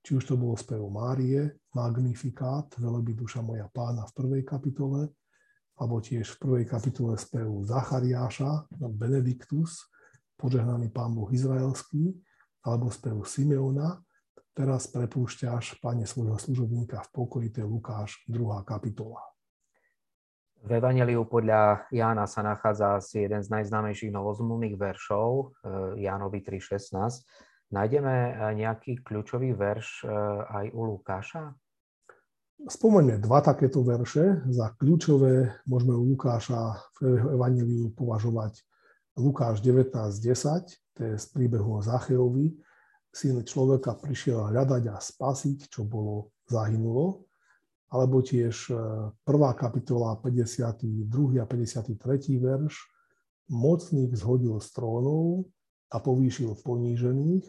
či 0.00 0.16
už 0.16 0.24
to 0.24 0.40
bolo 0.40 0.56
spev 0.56 0.80
Márie, 0.88 1.60
Magnifikát, 1.76 2.72
Veleby 2.80 3.12
duša 3.12 3.44
moja 3.44 3.68
pána 3.68 4.08
v 4.08 4.16
prvej 4.16 4.42
kapitole, 4.48 5.12
alebo 5.76 6.00
tiež 6.00 6.32
v 6.32 6.40
prvej 6.40 6.64
kapitole 6.64 7.12
spevu 7.20 7.60
Zachariáša, 7.68 8.72
Benediktus, 8.72 9.84
požehnaný 10.40 10.88
pán 10.88 11.12
Boh 11.12 11.28
Izraelský, 11.28 12.16
alebo 12.64 12.88
spev 12.88 13.20
Simeona, 13.28 14.00
teraz 14.58 14.90
prepúšťaš, 14.90 15.78
pane, 15.78 16.02
svojho 16.02 16.34
služobníka 16.34 16.98
v 17.06 17.08
pokoji, 17.14 17.46
to 17.54 17.62
je 17.62 17.66
Lukáš, 17.70 18.10
2. 18.26 18.66
kapitola. 18.66 19.22
V 20.66 20.74
Evangeliu 20.74 21.22
podľa 21.22 21.86
Jána 21.94 22.26
sa 22.26 22.42
nachádza 22.42 22.98
asi 22.98 23.22
jeden 23.22 23.38
z 23.38 23.54
najznámejších 23.54 24.10
novozmluvných 24.10 24.74
veršov, 24.74 25.30
eh, 25.30 26.02
Jánovi 26.02 26.42
3.16. 26.42 27.22
Nájdeme 27.70 28.14
eh, 28.18 28.34
nejaký 28.58 29.06
kľúčový 29.06 29.54
verš 29.54 30.02
eh, 30.02 30.10
aj 30.50 30.66
u 30.74 30.82
Lukáša? 30.90 31.54
Spomeňme 32.58 33.22
dva 33.22 33.38
takéto 33.38 33.86
verše. 33.86 34.42
Za 34.50 34.74
kľúčové 34.74 35.62
môžeme 35.70 35.94
u 35.94 36.02
Lukáša 36.02 36.74
v 36.98 37.38
Evangeliu 37.38 37.94
považovať 37.94 38.66
Lukáš 39.14 39.62
19.10, 39.62 40.98
to 40.98 41.00
je 41.06 41.14
z 41.14 41.26
príbehu 41.30 41.78
o 41.78 41.80
Zacheovi. 41.82 42.58
Syn 43.08 43.40
človeka 43.42 43.96
prišiel 43.96 44.52
hľadať 44.52 44.82
a 44.92 44.96
spasiť, 45.00 45.72
čo 45.72 45.84
bolo 45.88 46.32
zahynulo 46.48 47.28
alebo 47.88 48.20
tiež 48.20 48.68
e, 48.68 48.72
prvá 49.24 49.56
kapitola 49.56 50.20
52. 50.20 51.40
a 51.40 51.44
53. 51.48 51.96
verš, 52.36 52.74
mocných 53.48 54.12
zhodil 54.12 54.60
z 54.60 54.68
trónov 54.76 55.48
a 55.88 55.96
povýšil 55.96 56.52
ponížených, 56.60 57.48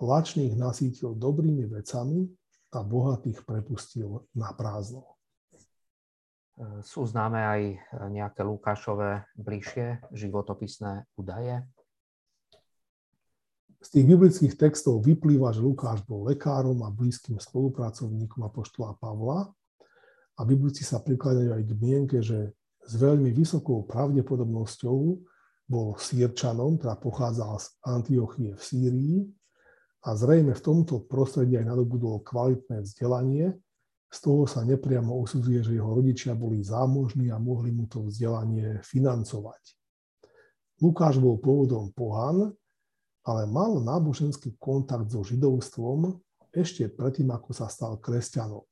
lačných 0.00 0.56
nasítil 0.56 1.12
dobrými 1.12 1.68
vecami 1.68 2.24
a 2.72 2.80
bohatých 2.80 3.44
prepustil 3.44 4.24
na 4.32 4.48
prázdno. 4.56 5.04
E, 5.04 5.12
sú 6.80 7.04
známe 7.04 7.40
aj 7.44 7.62
nejaké 8.16 8.40
Lukášové 8.48 9.28
bližšie 9.36 10.08
životopisné 10.16 11.04
údaje? 11.20 11.68
Z 13.80 13.88
tých 13.92 14.06
biblických 14.08 14.54
textov 14.56 15.04
vyplýva, 15.04 15.52
že 15.52 15.60
Lukáš 15.60 16.00
bol 16.08 16.26
lekárom 16.26 16.80
a 16.82 16.90
blízkym 16.90 17.36
spolupracovníkom 17.36 18.42
apoštola 18.48 18.96
Pavla 18.96 19.52
a 20.36 20.40
Biblici 20.44 20.84
sa 20.84 21.00
prikladajú 21.00 21.52
aj 21.52 21.62
k 21.64 21.72
mienke, 21.76 22.18
že 22.24 22.56
s 22.86 22.92
veľmi 22.96 23.34
vysokou 23.34 23.84
pravdepodobnosťou 23.84 24.98
bol 25.66 25.86
Sýrčanom, 25.98 26.78
teda 26.78 26.94
pochádzal 26.96 27.52
z 27.58 27.66
Antiochie 27.82 28.50
v 28.54 28.62
Sýrii 28.62 29.16
a 30.06 30.14
zrejme 30.14 30.54
v 30.54 30.62
tomto 30.62 31.02
prostredí 31.10 31.58
aj 31.58 31.66
nadobudol 31.66 32.22
kvalitné 32.22 32.86
vzdelanie. 32.86 33.58
Z 34.06 34.18
toho 34.22 34.46
sa 34.46 34.62
nepriamo 34.62 35.18
usudzuje, 35.18 35.66
že 35.66 35.74
jeho 35.74 35.90
rodičia 35.90 36.38
boli 36.38 36.62
zámožní 36.62 37.34
a 37.34 37.42
mohli 37.42 37.74
mu 37.74 37.90
to 37.90 38.06
vzdelanie 38.06 38.78
financovať. 38.86 39.74
Lukáš 40.78 41.18
bol 41.18 41.42
pôvodom 41.42 41.90
pohan, 41.90 42.54
ale 43.26 43.50
mal 43.50 43.82
náboženský 43.82 44.54
kontakt 44.62 45.10
so 45.10 45.26
židovstvom 45.26 46.14
ešte 46.54 46.86
predtým, 46.88 47.28
ako 47.34 47.50
sa 47.52 47.66
stal 47.66 47.98
kresťanom 47.98 48.64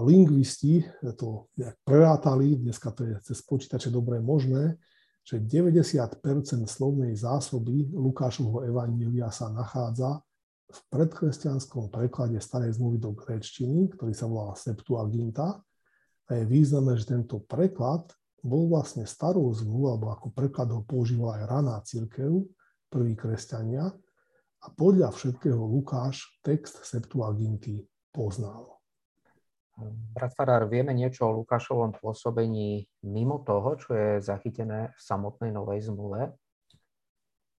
lingvisti 0.00 0.84
to 1.16 1.48
nejak 1.56 1.76
prerátali, 1.84 2.56
dneska 2.56 2.92
to 2.92 3.08
je 3.08 3.14
cez 3.24 3.40
počítače 3.40 3.88
dobre 3.88 4.20
možné, 4.20 4.76
že 5.24 5.40
90% 5.40 6.20
slovnej 6.68 7.16
zásoby 7.16 7.88
Lukášovho 7.90 8.62
evanília 8.68 9.32
sa 9.32 9.48
nachádza 9.48 10.20
v 10.66 10.78
predkresťanskom 10.92 11.88
preklade 11.88 12.38
starej 12.42 12.76
zmluvy 12.76 12.98
do 12.98 13.10
gréčtiny, 13.14 13.90
ktorý 13.94 14.12
sa 14.12 14.26
volá 14.26 14.52
Septuaginta. 14.58 15.62
A 16.26 16.30
je 16.42 16.44
významné, 16.46 16.98
že 16.98 17.14
tento 17.14 17.38
preklad 17.46 18.10
bol 18.42 18.66
vlastne 18.66 19.06
starou 19.06 19.46
zmluvou, 19.54 19.94
alebo 19.94 20.06
ako 20.10 20.26
preklad 20.34 20.70
ho 20.74 20.82
používala 20.82 21.42
aj 21.42 21.44
raná 21.46 21.76
církev, 21.86 22.42
prví 22.96 23.12
kresťania. 23.12 23.92
A 24.64 24.66
podľa 24.72 25.12
všetkého 25.12 25.60
Lukáš 25.60 26.40
text 26.40 26.80
Septuaginty 26.80 27.84
poznal. 28.08 28.80
Brat 30.16 30.32
Farár, 30.32 30.64
vieme 30.72 30.96
niečo 30.96 31.28
o 31.28 31.36
Lukášovom 31.44 31.92
pôsobení 31.92 32.88
mimo 33.04 33.44
toho, 33.44 33.76
čo 33.76 33.92
je 33.92 34.24
zachytené 34.24 34.96
v 34.96 35.00
samotnej 35.04 35.52
Novej 35.52 35.92
zmluve? 35.92 36.32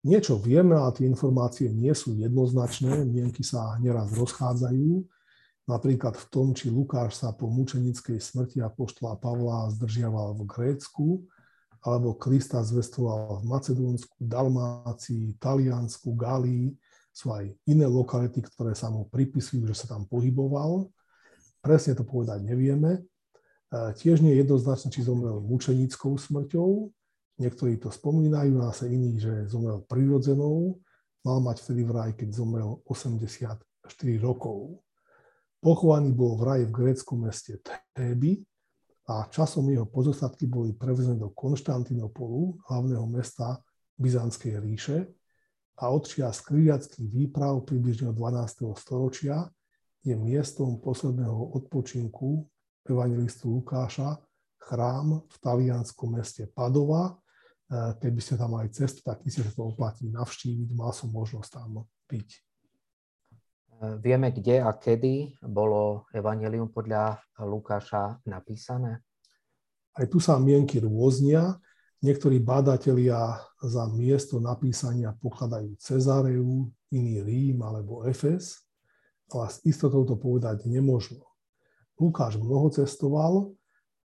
Niečo 0.02 0.42
vieme, 0.42 0.74
ale 0.74 0.98
tie 0.98 1.06
informácie 1.06 1.70
nie 1.70 1.94
sú 1.94 2.18
jednoznačné, 2.18 3.06
mienky 3.06 3.46
sa 3.46 3.78
neraz 3.78 4.10
rozchádzajú. 4.18 5.06
Napríklad 5.70 6.18
v 6.18 6.26
tom, 6.34 6.58
či 6.58 6.74
Lukáš 6.74 7.22
sa 7.22 7.30
po 7.38 7.46
mučenickej 7.54 8.18
smrti 8.18 8.66
apoštola 8.66 9.22
Pavla 9.22 9.70
zdržiaval 9.78 10.42
v 10.42 10.44
Grécku, 10.50 11.30
alebo 11.88 12.20
Krista 12.20 12.60
zvestoval 12.60 13.40
v 13.40 13.48
Macedónsku, 13.48 14.20
Dalmácii, 14.20 15.40
Taliansku, 15.40 16.12
Galii. 16.20 16.76
Sú 17.16 17.32
aj 17.32 17.48
iné 17.64 17.88
lokality, 17.88 18.44
ktoré 18.44 18.76
sa 18.76 18.92
mu 18.92 19.08
pripisujú, 19.08 19.64
že 19.72 19.88
sa 19.88 19.96
tam 19.96 20.04
pohyboval. 20.04 20.92
Presne 21.64 21.96
to 21.96 22.04
povedať 22.04 22.44
nevieme. 22.44 23.08
Tiež 23.72 24.20
nie 24.20 24.36
je 24.36 24.44
jednoznačné, 24.44 24.92
či 24.92 25.08
zomrel 25.08 25.40
mučenickou 25.40 26.20
smrťou. 26.20 26.92
Niektorí 27.40 27.80
to 27.80 27.88
spomínajú, 27.88 28.60
a 28.62 28.76
sa 28.76 28.84
iní, 28.86 29.16
že 29.16 29.48
zomrel 29.48 29.80
prirodzenou. 29.88 30.84
Mal 31.24 31.40
mať 31.40 31.64
vtedy 31.64 31.88
vraj, 31.88 32.12
keď 32.20 32.36
zomrel 32.36 32.84
84 32.84 33.64
rokov. 34.20 34.84
Pochovaný 35.64 36.12
bol 36.14 36.36
vraj 36.36 36.68
v 36.68 36.76
gréckom 36.76 37.24
meste 37.26 37.58
Téby 37.96 38.44
a 39.08 39.32
časom 39.32 39.72
jeho 39.72 39.88
pozostatky 39.88 40.52
boli 40.52 40.76
prevezené 40.76 41.16
do 41.16 41.32
Konštantinopolu, 41.32 42.60
hlavného 42.68 43.08
mesta 43.08 43.56
Byzantskej 43.96 44.60
ríše 44.60 44.98
a 45.80 45.90
odčia 45.90 46.28
z 46.36 46.44
kriviackých 46.44 47.08
výprav 47.08 47.64
približne 47.64 48.12
od 48.12 48.18
12. 48.20 48.68
storočia 48.76 49.48
je 50.04 50.16
miestom 50.16 50.84
posledného 50.84 51.56
odpočinku 51.56 52.44
evangelistu 52.88 53.52
Lukáša, 53.52 54.20
chrám 54.60 55.24
v 55.24 55.36
talianskom 55.40 56.16
meste 56.16 56.48
Padova. 56.52 57.12
E, 57.12 57.14
keby 58.00 58.20
ste 58.20 58.40
tam 58.40 58.56
mali 58.56 58.72
cestu, 58.72 59.04
tak 59.04 59.24
si 59.28 59.44
to 59.44 59.72
oplatí 59.72 60.08
navštíviť, 60.08 60.70
mal 60.76 60.92
som 60.92 61.12
možnosť 61.12 61.50
tam 61.52 61.84
byť. 62.08 62.47
E, 63.78 63.98
vieme, 64.02 64.34
kde 64.34 64.62
a 64.62 64.74
kedy 64.74 65.38
bolo 65.46 66.10
Evangelium 66.14 66.74
podľa 66.74 67.22
Lukáša 67.42 68.22
napísané? 68.26 69.06
Aj 69.98 70.06
tu 70.10 70.18
sa 70.22 70.38
mienky 70.42 70.82
rôznia. 70.82 71.58
Niektorí 72.02 72.38
bádatelia 72.38 73.42
za 73.58 73.90
miesto 73.90 74.38
napísania 74.38 75.18
pokladajú 75.18 75.74
Cezareu, 75.82 76.70
iný 76.94 77.26
Rím 77.26 77.66
alebo 77.66 78.06
Efes 78.06 78.68
ale 79.34 79.52
s 79.52 79.60
istotou 79.68 80.08
to 80.08 80.16
povedať 80.16 80.64
nemožno. 80.64 81.24
Lukáš 82.00 82.40
mnoho 82.40 82.72
cestoval, 82.72 83.52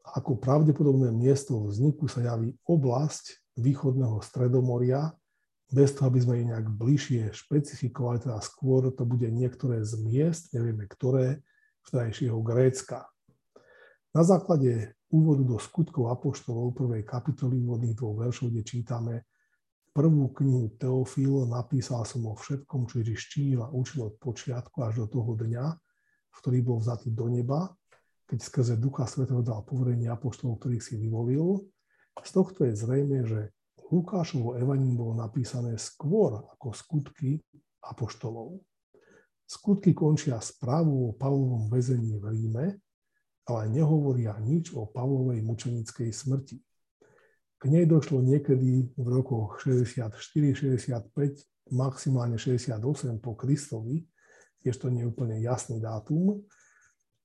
ako 0.05 0.39
pravdepodobné 0.39 1.11
miesto 1.11 1.59
vzniku 1.67 2.07
sa 2.07 2.23
javí 2.23 2.55
oblasť 2.65 3.57
východného 3.59 4.23
stredomoria, 4.23 5.11
bez 5.69 5.93
toho, 5.93 6.09
aby 6.09 6.19
sme 6.19 6.33
ich 6.41 6.49
nejak 6.49 6.65
bližšie 6.65 7.29
špecifikovali, 7.29 8.25
teda 8.25 8.41
skôr 8.41 8.89
to 8.89 9.05
bude 9.05 9.29
niektoré 9.29 9.85
z 9.85 10.01
miest, 10.01 10.49
nevieme 10.53 10.89
ktoré, 10.89 11.45
vtedajšieho 11.85 12.37
Grécka. 12.41 13.05
Na 14.13 14.25
základe 14.25 14.97
úvodu 15.13 15.45
do 15.45 15.57
skutkov 15.61 16.09
Apoštolov 16.09 16.73
prvej 16.73 17.05
kapitoly 17.05 17.61
úvodných 17.61 17.97
dvoch 17.97 18.17
veršov, 18.17 18.49
kde 18.49 18.61
čítame 18.65 19.15
prvú 19.93 20.33
knihu 20.33 20.73
Teofil 20.77 21.45
napísal 21.49 22.05
som 22.05 22.25
o 22.29 22.33
všetkom, 22.33 22.89
čo 22.89 23.01
Ježiš 23.01 23.21
činil 23.29 23.61
a 23.65 23.73
učil 23.73 24.09
od 24.09 24.15
počiatku 24.21 24.81
až 24.85 25.05
do 25.05 25.07
toho 25.09 25.37
dňa, 25.37 25.65
v 26.29 26.37
ktorý 26.41 26.59
bol 26.65 26.77
vzatý 26.81 27.13
do 27.13 27.29
neba, 27.29 27.73
keď 28.29 28.39
skrze 28.41 28.73
Ducha 28.77 29.09
Svetého 29.09 29.41
dal 29.41 29.65
poverenie 29.65 30.09
apoštolov, 30.09 30.61
ktorých 30.61 30.85
si 30.85 30.93
vyvolil. 30.97 31.65
Z 32.21 32.29
tohto 32.33 32.65
je 32.69 32.73
zrejme, 32.77 33.25
že 33.25 33.49
Lukášovo 33.89 34.53
evaním 34.53 34.93
bolo 35.01 35.17
napísané 35.17 35.73
skôr 35.81 36.45
ako 36.45 36.69
skutky 36.77 37.41
apoštolov. 37.81 38.61
Skutky 39.49 39.97
končia 39.97 40.37
správu 40.37 41.09
o 41.09 41.15
Pavlovom 41.17 41.73
väzení 41.73 42.21
v 42.21 42.25
Ríme, 42.29 42.65
ale 43.49 43.61
nehovoria 43.73 44.37
nič 44.37 44.77
o 44.77 44.85
Pavlovej 44.85 45.41
mučenickej 45.41 46.13
smrti. 46.13 46.61
K 47.59 47.63
nej 47.65 47.89
došlo 47.89 48.21
niekedy 48.21 48.93
v 48.93 49.07
rokoch 49.09 49.57
64, 49.65 50.13
65, 50.13 51.73
maximálne 51.73 52.37
68 52.37 52.77
po 53.17 53.33
Kristovi, 53.33 54.05
tiež 54.61 54.77
to 54.77 54.93
nie 54.93 55.01
je 55.01 55.09
úplne 55.09 55.41
jasný 55.41 55.81
dátum. 55.81 56.45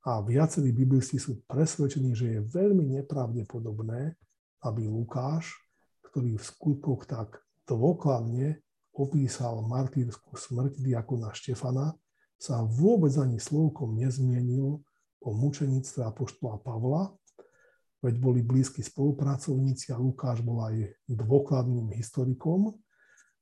A 0.05 0.21
viacerí 0.25 0.73
biblisti 0.73 1.21
sú 1.21 1.45
presvedčení, 1.45 2.17
že 2.17 2.27
je 2.37 2.41
veľmi 2.41 2.89
nepravdepodobné, 3.01 4.17
aby 4.65 4.83
Lukáš, 4.89 5.64
ktorý 6.15 6.39
v 6.39 6.47
skutkoch 6.47 7.11
tak 7.11 7.43
dôkladne 7.67 8.63
opísal 8.95 9.67
martýrskú 9.67 10.39
smrť 10.39 10.79
diakona 10.79 11.35
Štefana, 11.35 11.99
sa 12.39 12.63
vôbec 12.63 13.11
ani 13.19 13.43
slovkom 13.43 13.99
nezmienil 13.99 14.79
o 15.19 15.29
mučenictve 15.35 16.07
apoštola 16.07 16.63
Pavla, 16.63 17.11
veď 17.99 18.15
boli 18.23 18.47
blízki 18.47 18.87
spolupracovníci 18.87 19.91
a 19.91 19.99
Lukáš 19.99 20.39
bol 20.47 20.63
aj 20.63 20.95
dôkladným 21.11 21.91
historikom 21.99 22.79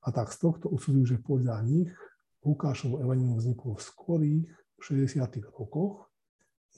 A 0.02 0.08
tak 0.08 0.32
z 0.32 0.40
tohto 0.40 0.72
usudzujú, 0.72 1.04
že 1.12 1.18
podľa 1.20 1.60
nich 1.68 1.92
Lukášovo 2.40 3.04
evanilium 3.04 3.36
vzniklo 3.36 3.76
v 3.76 3.84
skorých 3.84 4.48
60. 4.80 5.20
rokoch, 5.60 6.08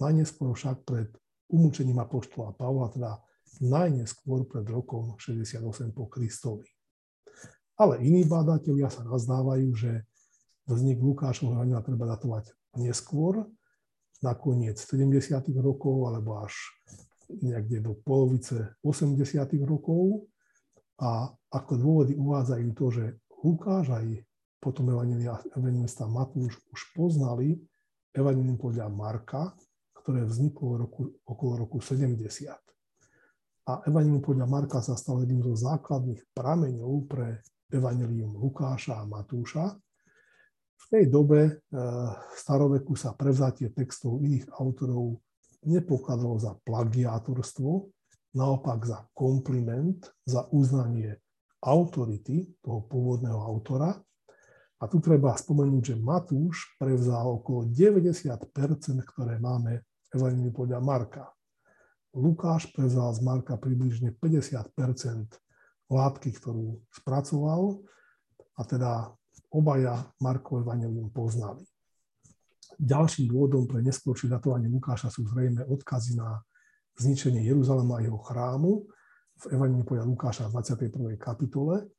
najneskôr 0.03 0.51
však 0.59 0.83
pred 0.83 1.09
umúčením 1.55 2.03
apoštola 2.03 2.51
Pavla, 2.59 2.91
teda 2.91 3.23
najneskôr 3.63 4.49
pred 4.49 4.67
rokom 4.67 5.15
68 5.21 5.95
po 5.95 6.11
Kristovi. 6.11 6.67
Ale 7.75 8.03
iní 8.03 8.23
bádatelia 8.27 8.91
sa 8.91 9.03
nazdávajú, 9.03 9.69
že 9.75 10.07
vznik 10.71 11.03
Lukášovho 11.03 11.59
evangelia 11.59 11.83
treba 11.83 12.07
datovať 12.07 12.55
neskôr, 12.79 13.47
na 14.25 14.33
koniec 14.33 14.81
70. 14.81 15.21
rokov 15.61 16.09
alebo 16.09 16.41
až 16.41 16.57
niekde 17.29 17.85
do 17.85 17.93
polovice 17.93 18.73
80. 18.81 19.21
rokov. 19.69 20.25
A 20.97 21.29
ako 21.53 21.73
dôvody 21.77 22.17
uvádzajú 22.17 22.69
to, 22.73 22.87
že 22.89 23.05
Lukáš 23.45 23.93
aj 23.93 24.25
potom 24.63 24.89
evangelista 25.53 26.09
Matúš 26.09 26.57
už 26.73 26.81
poznali 26.97 27.61
evangelím 28.17 28.57
podľa 28.57 28.89
Marka, 28.89 29.53
ktoré 29.93 30.25
vzniklo 30.25 30.89
roku, 30.89 31.13
okolo 31.29 31.69
roku 31.69 31.85
70. 31.85 32.64
A 33.65 33.81
evangelím 33.89 34.21
podľa 34.21 34.45
Marka 34.45 34.85
sa 34.85 34.93
stalo 34.93 35.25
jedným 35.25 35.41
zo 35.41 35.57
základných 35.57 36.37
prameňov 36.37 37.09
pre 37.09 37.41
evanelium 37.73 38.37
Lukáša 38.37 39.01
a 39.01 39.09
Matúša. 39.09 39.73
V 40.77 40.85
tej 40.93 41.09
dobe 41.09 41.41
e, 41.49 41.53
staroveku 42.37 42.93
sa 42.93 43.17
prevzatie 43.17 43.73
textov 43.73 44.21
iných 44.21 44.53
autorov 44.61 45.17
nepokladalo 45.65 46.37
za 46.37 46.53
plagiátorstvo, 46.61 47.89
naopak 48.37 48.85
za 48.85 49.09
kompliment, 49.17 50.13
za 50.29 50.45
uznanie 50.53 51.17
autority 51.65 52.45
toho 52.61 52.85
pôvodného 52.85 53.41
autora. 53.41 53.97
A 54.77 54.85
tu 54.93 55.01
treba 55.01 55.33
spomenúť, 55.33 55.97
že 55.97 55.97
Matúš 55.97 56.77
prevzal 56.77 57.41
okolo 57.41 57.65
90 57.73 58.29
ktoré 59.09 59.41
máme 59.41 59.81
Evangelii 60.13 60.53
podľa 60.53 60.85
Marka. 60.85 61.34
Lukáš 62.15 62.71
prevzal 62.71 63.11
z 63.11 63.21
Marka 63.27 63.59
približne 63.59 64.15
50% 64.15 64.71
látky, 65.91 66.31
ktorú 66.31 66.79
spracoval 66.95 67.83
a 68.55 68.63
teda 68.63 69.11
obaja 69.51 70.07
Markov 70.23 70.63
Evangelium 70.63 71.11
poznali. 71.11 71.67
Ďalším 72.79 73.31
dôvodom 73.31 73.67
pre 73.71 73.83
neskôršie 73.83 74.31
datovanie 74.31 74.67
Lukáša 74.67 75.11
sú 75.11 75.27
zrejme 75.27 75.67
odkazy 75.67 76.19
na 76.19 76.43
zničenie 76.99 77.43
Jeruzalema 77.43 77.99
a 77.99 78.05
jeho 78.07 78.19
chrámu, 78.19 78.87
v 79.35 79.45
Evangeliu 79.51 79.83
podľa 79.83 80.07
Lukáša 80.07 80.47
v 80.47 80.63
21. 80.63 81.19
kapitole, 81.19 81.91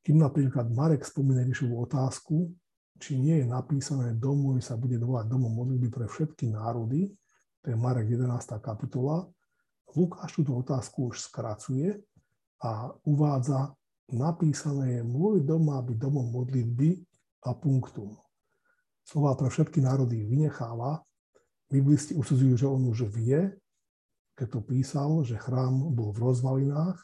kým 0.00 0.16
napríklad 0.20 0.72
Marek 0.72 1.04
spomína 1.04 1.44
Ježišovú 1.44 1.84
otázku, 1.84 2.48
či 2.96 3.20
nie 3.20 3.44
je 3.44 3.46
napísané 3.48 4.16
dom 4.16 4.56
sa 4.64 4.80
bude 4.80 4.96
volať 4.96 5.28
domom 5.28 5.52
modlitby 5.52 5.88
pre 5.92 6.06
všetky 6.08 6.52
národy, 6.52 7.12
to 7.64 7.72
je 7.72 7.80
Marek 7.80 8.12
11. 8.12 8.60
kapitola, 8.60 9.24
Lukáš 9.96 10.36
túto 10.36 10.52
otázku 10.52 11.08
už 11.08 11.24
skracuje 11.24 11.96
a 12.60 12.92
uvádza, 13.08 13.72
napísané 14.12 15.00
je 15.00 15.02
môj 15.08 15.40
dom 15.40 15.72
má 15.72 15.80
byť 15.80 15.96
domom 15.96 16.28
modlitby 16.28 17.00
a 17.48 17.56
punktum. 17.56 18.20
Slova 19.00 19.32
pre 19.32 19.48
všetky 19.48 19.80
národy 19.80 20.28
vynecháva. 20.28 21.00
Biblisti 21.72 22.12
usudzujú, 22.12 22.52
že 22.52 22.68
on 22.68 22.84
už 22.84 23.08
vie, 23.08 23.56
keď 24.36 24.46
to 24.52 24.60
písal, 24.60 25.24
že 25.24 25.40
chrám 25.40 25.88
bol 25.96 26.12
v 26.12 26.20
rozvalinách 26.20 27.00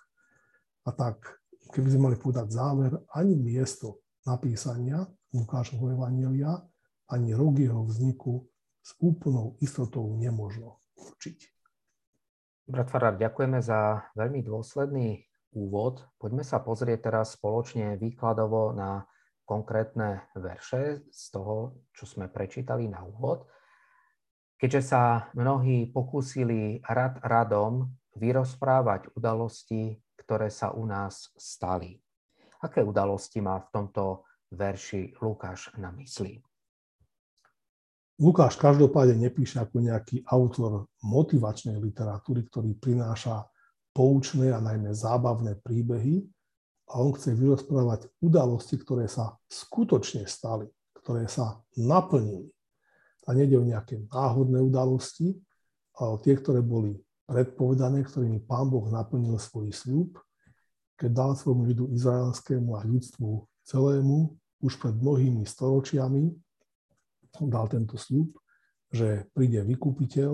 a 0.85 0.91
tak, 0.93 1.41
keby 1.73 1.89
sme 1.89 2.13
mali 2.13 2.17
povedať 2.21 2.53
záver, 2.53 3.01
ani 3.17 3.33
miesto 3.33 4.05
napísania 4.29 5.09
Lukášovho 5.33 5.97
Evangelia, 5.97 6.53
ani 7.09 7.33
rok 7.33 7.57
jeho 7.57 7.81
vzniku 7.89 8.50
s 8.81 8.97
úplnou 9.01 9.57
istotou 9.61 10.09
nemožno 10.17 10.81
určiť. 10.97 11.39
Brat 12.71 12.89
Farár, 12.89 13.19
ďakujeme 13.19 13.59
za 13.59 14.11
veľmi 14.15 14.47
dôsledný 14.47 15.27
úvod. 15.55 16.07
Poďme 16.17 16.47
sa 16.47 16.63
pozrieť 16.63 17.11
teraz 17.11 17.35
spoločne 17.35 17.99
výkladovo 17.99 18.71
na 18.73 19.05
konkrétne 19.43 20.31
verše 20.39 21.03
z 21.11 21.23
toho, 21.35 21.83
čo 21.91 22.07
sme 22.07 22.31
prečítali 22.31 22.87
na 22.87 23.03
úvod. 23.03 23.51
Keďže 24.55 24.83
sa 24.87 25.33
mnohí 25.35 25.91
pokúsili 25.91 26.79
rad 26.87 27.19
radom 27.27 27.91
vyrozprávať 28.15 29.11
udalosti, 29.19 29.99
ktoré 30.15 30.53
sa 30.53 30.71
u 30.71 30.87
nás 30.87 31.35
stali. 31.35 31.99
Aké 32.63 32.85
udalosti 32.85 33.41
má 33.43 33.59
v 33.59 33.71
tomto 33.73 34.29
verši 34.53 35.17
Lukáš 35.19 35.73
na 35.81 35.91
mysli? 35.97 36.39
Lukáš 38.21 38.61
každopádne 38.61 39.17
nepíše 39.17 39.65
ako 39.65 39.81
nejaký 39.81 40.21
autor 40.29 40.93
motivačnej 41.01 41.81
literatúry, 41.81 42.45
ktorý 42.53 42.77
prináša 42.77 43.49
poučné 43.97 44.53
a 44.53 44.61
najmä 44.61 44.93
zábavné 44.93 45.57
príbehy 45.65 46.29
a 46.93 47.01
on 47.01 47.17
chce 47.17 47.33
vyrozprávať 47.33 48.13
udalosti, 48.21 48.77
ktoré 48.77 49.09
sa 49.09 49.41
skutočne 49.49 50.29
stali, 50.29 50.69
ktoré 51.01 51.33
sa 51.33 51.65
naplnili. 51.81 52.53
A 53.25 53.33
nejde 53.33 53.57
o 53.57 53.65
nejaké 53.65 54.05
náhodné 54.13 54.61
udalosti, 54.61 55.41
ale 55.97 56.09
o 56.13 56.21
tie, 56.21 56.37
ktoré 56.37 56.61
boli 56.61 57.01
predpovedané, 57.25 58.05
ktorými 58.05 58.45
Pán 58.45 58.69
Boh 58.69 58.85
naplnil 58.93 59.41
svoj 59.41 59.73
sľub, 59.73 60.21
keď 61.01 61.11
dal 61.17 61.33
svojmu 61.41 61.73
ľudu 61.73 61.85
izraelskému 61.97 62.77
a 62.77 62.85
ľudstvu 62.85 63.49
celému 63.65 64.37
už 64.61 64.77
pred 64.77 64.93
mnohými 64.93 65.49
storočiami 65.49 66.37
dal 67.39 67.67
tento 67.71 67.95
sľub, 67.95 68.35
že 68.91 69.31
príde 69.31 69.63
vykupiteľ 69.63 70.33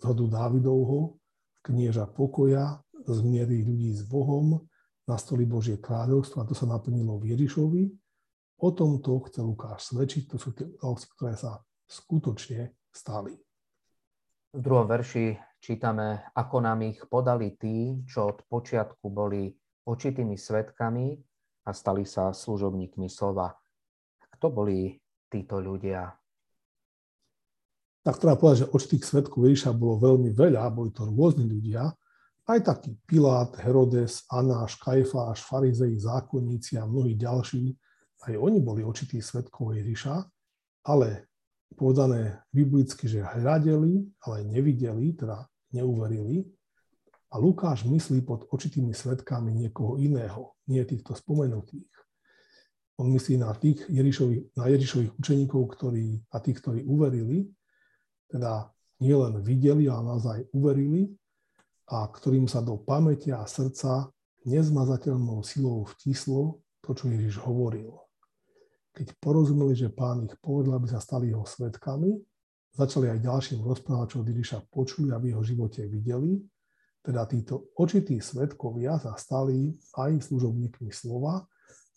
z 0.00 0.02
hodu 0.08 0.24
Dávidovho, 0.24 1.20
knieža 1.60 2.08
pokoja, 2.08 2.80
zmierí 3.04 3.64
ľudí 3.64 3.92
s 3.92 4.04
Bohom, 4.08 4.64
nastolí 5.04 5.44
Božie 5.44 5.76
kráľovstvo 5.76 6.40
a 6.40 6.48
to 6.48 6.56
sa 6.56 6.64
naplnilo 6.64 7.20
v 7.20 7.36
Ježišovi. 7.36 7.82
O 8.60 8.68
tomto 8.76 9.20
chce 9.28 9.40
Lukáš 9.40 9.92
svedčiť, 9.92 10.24
to 10.28 10.36
sú 10.36 10.52
tie 10.52 10.68
udalosti, 10.68 11.08
ktoré 11.16 11.34
sa 11.36 11.60
skutočne 11.88 12.76
stali. 12.92 13.36
V 14.50 14.60
druhom 14.60 14.84
verši 14.84 15.38
čítame, 15.62 16.28
ako 16.36 16.56
nám 16.60 16.84
ich 16.84 17.00
podali 17.08 17.56
tí, 17.56 18.04
čo 18.04 18.34
od 18.34 18.44
počiatku 18.48 19.08
boli 19.08 19.48
očitými 19.86 20.36
svetkami 20.36 21.16
a 21.66 21.70
stali 21.72 22.04
sa 22.04 22.34
služobníkmi 22.34 23.08
slova. 23.08 23.54
Kto 24.36 24.46
boli 24.52 24.92
títo 25.30 25.62
ľudia? 25.62 26.19
Tak 28.00 28.16
treba 28.16 28.40
povedať, 28.40 28.64
že 28.64 28.72
očitých 28.72 29.04
svetkov 29.04 29.44
Ježiša 29.44 29.76
bolo 29.76 30.00
veľmi 30.00 30.32
veľa, 30.32 30.72
boli 30.72 30.88
to 30.88 31.04
rôzni 31.04 31.44
ľudia, 31.44 31.92
aj 32.50 32.66
taký 32.66 32.98
Pilát, 33.06 33.54
Herodes, 33.62 34.26
Anáš, 34.26 34.74
Kajfáš, 34.82 35.46
farizei, 35.46 35.94
zákonníci 35.94 36.80
a 36.80 36.88
mnohí 36.88 37.14
ďalší, 37.14 37.76
aj 38.26 38.34
oni 38.36 38.58
boli 38.58 38.82
očití 38.82 39.22
svetkov 39.22 39.78
Ježiša, 39.78 40.26
ale 40.88 41.30
povedané 41.78 42.42
biblicky, 42.50 43.06
že 43.06 43.22
hľadeli, 43.22 44.02
ale 44.26 44.36
nevideli, 44.44 45.14
teda 45.14 45.46
neuverili. 45.70 46.42
A 47.30 47.38
Lukáš 47.38 47.86
myslí 47.86 48.26
pod 48.26 48.50
očitými 48.50 48.90
svetkami 48.90 49.54
niekoho 49.54 49.94
iného, 50.02 50.58
nie 50.66 50.82
týchto 50.82 51.14
spomenutých. 51.14 51.86
On 52.98 53.06
myslí 53.06 53.38
na 53.38 53.54
tých 53.54 53.86
Ježišových, 53.86 54.58
na 54.58 54.66
Ježišových 54.66 55.12
učeníkov 55.14 55.62
ktorí, 55.78 56.20
a 56.34 56.36
tých, 56.42 56.58
ktorí 56.58 56.82
uverili, 56.84 57.46
teda 58.30 58.70
nielen 59.02 59.42
videli, 59.42 59.90
ale 59.90 60.06
naozaj 60.06 60.38
uverili 60.54 61.10
a 61.90 62.06
ktorým 62.06 62.46
sa 62.46 62.62
do 62.62 62.78
pamäťa 62.78 63.42
a 63.42 63.50
srdca 63.50 64.08
nezmazateľnou 64.46 65.42
silou 65.42 65.84
vtislo 65.96 66.62
to, 66.80 66.94
čo 66.94 67.10
Ježiš 67.10 67.42
hovoril. 67.42 67.98
Keď 68.94 69.18
porozumeli, 69.18 69.74
že 69.74 69.90
pán 69.90 70.24
ich 70.24 70.34
povedal, 70.38 70.78
aby 70.78 70.88
sa 70.88 71.02
stali 71.02 71.34
jeho 71.34 71.44
svetkami, 71.44 72.14
začali 72.74 73.10
aj 73.10 73.18
ďalším 73.26 73.60
rozprávať, 73.66 74.06
čo 74.14 74.16
od 74.22 74.28
Ježiša 74.30 74.58
počuli 74.70 75.10
a 75.10 75.18
v 75.18 75.34
jeho 75.34 75.42
živote 75.42 75.84
videli. 75.90 76.38
Teda 77.00 77.24
títo 77.24 77.72
očití 77.80 78.20
svetkovia 78.20 79.00
sa 79.00 79.16
stali 79.16 79.72
aj 79.96 80.30
služobníkmi 80.30 80.92
slova, 80.92 81.48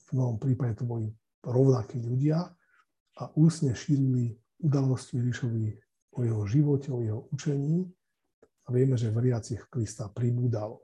v 0.09 0.21
mnohom 0.21 0.37
prípade 0.37 0.79
to 0.79 0.85
boli 0.85 1.09
rovnakí 1.43 1.99
ľudia 1.99 2.45
a 3.19 3.23
úsne 3.35 3.75
šírili 3.75 4.37
udalosti 4.63 5.19
Ježišovi 5.19 5.82
o 6.13 6.19
jeho 6.23 6.43
živote, 6.45 6.93
o 6.93 7.01
jeho 7.01 7.21
učení 7.33 7.89
a 8.63 8.71
vieme, 8.71 8.95
že 8.95 9.11
veriacich 9.11 9.67
Krista 9.67 10.07
pribúdalo. 10.07 10.81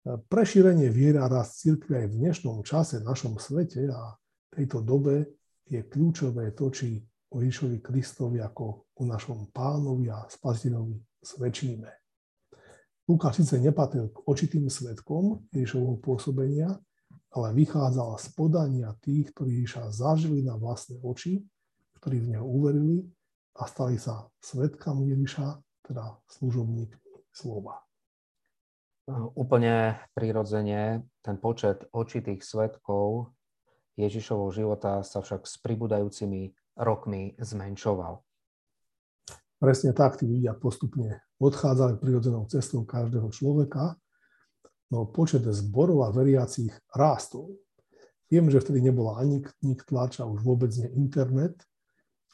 Prešírenie 0.00 0.88
viera 0.88 1.28
rast 1.28 1.60
církve 1.60 2.04
aj 2.04 2.06
v 2.08 2.18
dnešnom 2.24 2.64
čase, 2.64 3.04
v 3.04 3.08
našom 3.08 3.36
svete 3.36 3.84
a 3.92 4.16
tejto 4.48 4.80
dobe 4.80 5.36
je 5.68 5.84
kľúčové 5.84 6.56
to, 6.56 6.72
či 6.72 6.96
o 7.30 7.44
Ježišovi 7.44 7.78
Kristovi 7.84 8.40
ako 8.40 8.90
o 8.96 9.02
našom 9.04 9.52
pánovi 9.52 10.08
a 10.08 10.24
spasiteľovi 10.24 10.96
svedčíme. 11.20 11.90
Lukáš 13.06 13.42
síce 13.42 13.60
nepatril 13.60 14.08
k 14.08 14.24
očitým 14.24 14.70
svetkom 14.72 15.44
Ježišovho 15.52 16.00
pôsobenia, 16.00 16.80
ale 17.30 17.54
vychádzala 17.54 18.18
z 18.18 18.26
podania 18.34 18.90
tých, 19.04 19.30
ktorí 19.36 19.62
Ježiša 19.62 19.94
zažili 19.94 20.42
na 20.42 20.58
vlastné 20.58 20.98
oči, 21.02 21.44
ktorí 22.00 22.24
v 22.24 22.30
neho 22.34 22.46
uverili 22.46 23.04
a 23.56 23.66
stali 23.66 23.98
sa 23.98 24.30
svetkami 24.38 25.10
Ježiša, 25.10 25.46
teda 25.90 26.20
služobníkmi 26.38 27.26
slova. 27.34 27.82
Úplne 29.10 29.98
prirodzene 30.14 31.02
ten 31.18 31.36
počet 31.42 31.82
očitých 31.90 32.46
svetkov 32.46 33.34
Ježišovho 33.98 34.54
života 34.54 35.02
sa 35.02 35.18
však 35.18 35.50
s 35.50 35.58
pribúdajúcimi 35.58 36.54
rokmi 36.78 37.34
zmenšoval. 37.42 38.22
Presne 39.60 39.92
tak 39.92 40.16
tí 40.16 40.24
ľudia 40.24 40.56
postupne 40.56 41.20
odchádzali 41.36 42.00
prirodzenou 42.00 42.48
cestou 42.48 42.86
každého 42.86 43.28
človeka, 43.28 43.98
no 44.88 45.04
počet 45.04 45.44
zborov 45.44 46.08
a 46.08 46.14
veriacich 46.14 46.72
rástol. 46.96 47.60
Viem, 48.30 48.48
že 48.48 48.62
vtedy 48.62 48.80
nebola 48.80 49.20
ani 49.20 49.42
kníh 49.42 49.80
tlač 49.84 50.22
a 50.22 50.24
už 50.24 50.40
vôbec 50.40 50.70
nie 50.78 50.88
internet, 50.96 51.60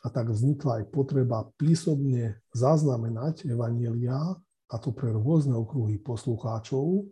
a 0.04 0.06
tak 0.12 0.28
vznikla 0.28 0.82
aj 0.82 0.84
potreba 0.92 1.48
písomne 1.56 2.42
zaznamenať 2.52 3.48
evanielia, 3.48 4.36
a 4.66 4.82
to 4.82 4.90
pre 4.90 5.14
rôzne 5.14 5.54
okruhy 5.54 6.02
poslucháčov. 6.02 7.06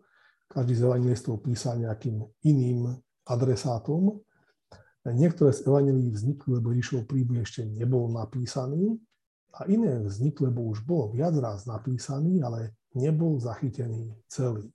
Každý 0.50 0.74
z 0.74 0.82
evangelistov 0.90 1.42
písal 1.42 1.86
nejakým 1.86 2.18
iným 2.42 2.90
adresátom. 3.30 4.18
Niektoré 5.06 5.54
z 5.54 5.68
evangelí 5.68 6.10
vznikli, 6.10 6.58
lebo 6.58 6.74
Ježišov 6.74 7.06
príbeh 7.06 7.46
ešte 7.46 7.62
nebol 7.68 8.10
napísaný 8.10 8.98
a 9.54 9.68
iné 9.70 10.02
vznikli, 10.02 10.50
lebo 10.50 10.66
už 10.66 10.82
bol 10.82 11.14
viac 11.14 11.36
raz 11.38 11.68
napísaný, 11.68 12.42
ale 12.42 12.74
nebol 12.96 13.38
zachytený 13.38 14.18
celý. 14.26 14.66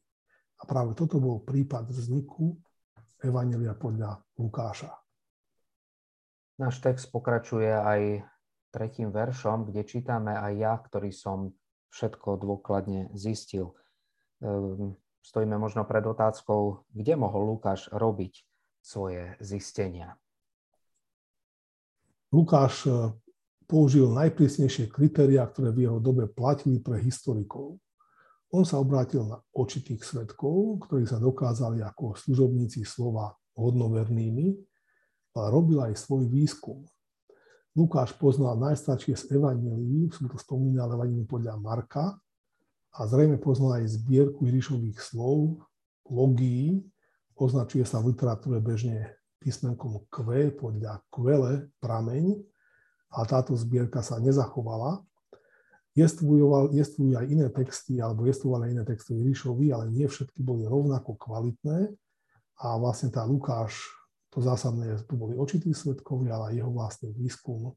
A 0.60 0.67
práve 0.67 0.95
toto 0.95 1.19
bol 1.19 1.43
prípad 1.43 1.88
vzniku 1.91 2.56
Evangelia 3.19 3.76
podľa 3.76 4.24
Lukáša. 4.39 5.09
Náš 6.60 6.84
text 6.84 7.08
pokračuje 7.15 7.72
aj 7.72 8.28
tretím 8.76 9.15
veršom, 9.15 9.72
kde 9.72 9.88
čítame 9.88 10.36
aj 10.36 10.54
ja, 10.60 10.74
ktorý 10.76 11.10
som 11.15 11.56
všetko 11.95 12.36
dôkladne 12.36 13.15
zistil. 13.15 13.80
Ehm, 14.43 15.00
stojíme 15.24 15.56
možno 15.56 15.88
pred 15.88 16.04
otázkou, 16.04 16.84
kde 16.91 17.15
mohol 17.15 17.56
Lukáš 17.56 17.88
robiť 17.95 18.43
svoje 18.84 19.39
zistenia. 19.39 20.19
Lukáš 22.30 22.86
použil 23.65 24.10
najprísnejšie 24.12 24.89
kritériá, 24.89 25.45
ktoré 25.45 25.69
v 25.74 25.88
jeho 25.88 25.98
dobe 26.02 26.26
platili 26.30 26.82
pre 26.82 26.98
historikov. 27.02 27.80
On 28.50 28.65
sa 28.65 28.82
obrátil 28.82 29.24
na 29.30 29.38
očitých 29.54 30.02
svetkov, 30.02 30.89
ktorí 30.89 31.06
sa 31.06 31.22
dokázali 31.22 31.86
ako 31.86 32.17
služobníci 32.17 32.82
slova 32.82 33.34
hodnovernými, 33.54 34.68
robil 35.47 35.80
aj 35.80 35.95
svoj 35.95 36.28
výskum. 36.28 36.84
Lukáš 37.71 38.12
poznal 38.19 38.60
najstaršie 38.60 39.15
z 39.15 39.39
evanílií, 39.39 40.12
sú 40.12 40.28
to 40.28 40.36
spomínané 40.36 40.91
evanílií 40.99 41.23
podľa 41.23 41.56
Marka, 41.56 42.19
a 42.89 42.99
zrejme 43.08 43.39
poznal 43.39 43.80
aj 43.80 43.95
zbierku 43.95 44.43
Ježišových 44.43 44.99
slov, 44.99 45.63
logií, 46.10 46.84
označuje 47.39 47.88
sa 47.88 48.04
v 48.04 48.12
literatúre 48.12 48.60
bežne 48.60 49.15
písmenkom 49.39 50.04
Q 50.12 50.52
podľa 50.60 50.99
Quele, 51.08 51.71
prameň, 51.80 52.36
a 53.10 53.25
táto 53.25 53.56
zbierka 53.56 54.04
sa 54.04 54.19
nezachovala. 54.21 55.02
Jestvujú 55.97 56.54
aj 57.17 57.25
iné 57.25 57.49
texty, 57.49 57.97
alebo 57.97 58.30
jestvovali 58.30 58.73
iné 58.73 58.86
texty 58.86 59.17
Ježišovi, 59.17 59.73
ale 59.73 59.89
nie 59.89 60.06
všetky 60.06 60.45
boli 60.45 60.65
rovnako 60.65 61.17
kvalitné. 61.17 61.89
A 62.60 62.78
vlastne 62.78 63.10
tá 63.10 63.25
Lukáš, 63.25 63.88
to 64.39 64.47
zásadné, 64.47 64.95
to 65.04 65.19
boli 65.19 65.36
očití 65.36 65.75
svetkovia, 65.75 66.39
ale 66.39 66.56
jeho 66.56 66.71
vlastný 66.71 67.12
výskum, 67.12 67.75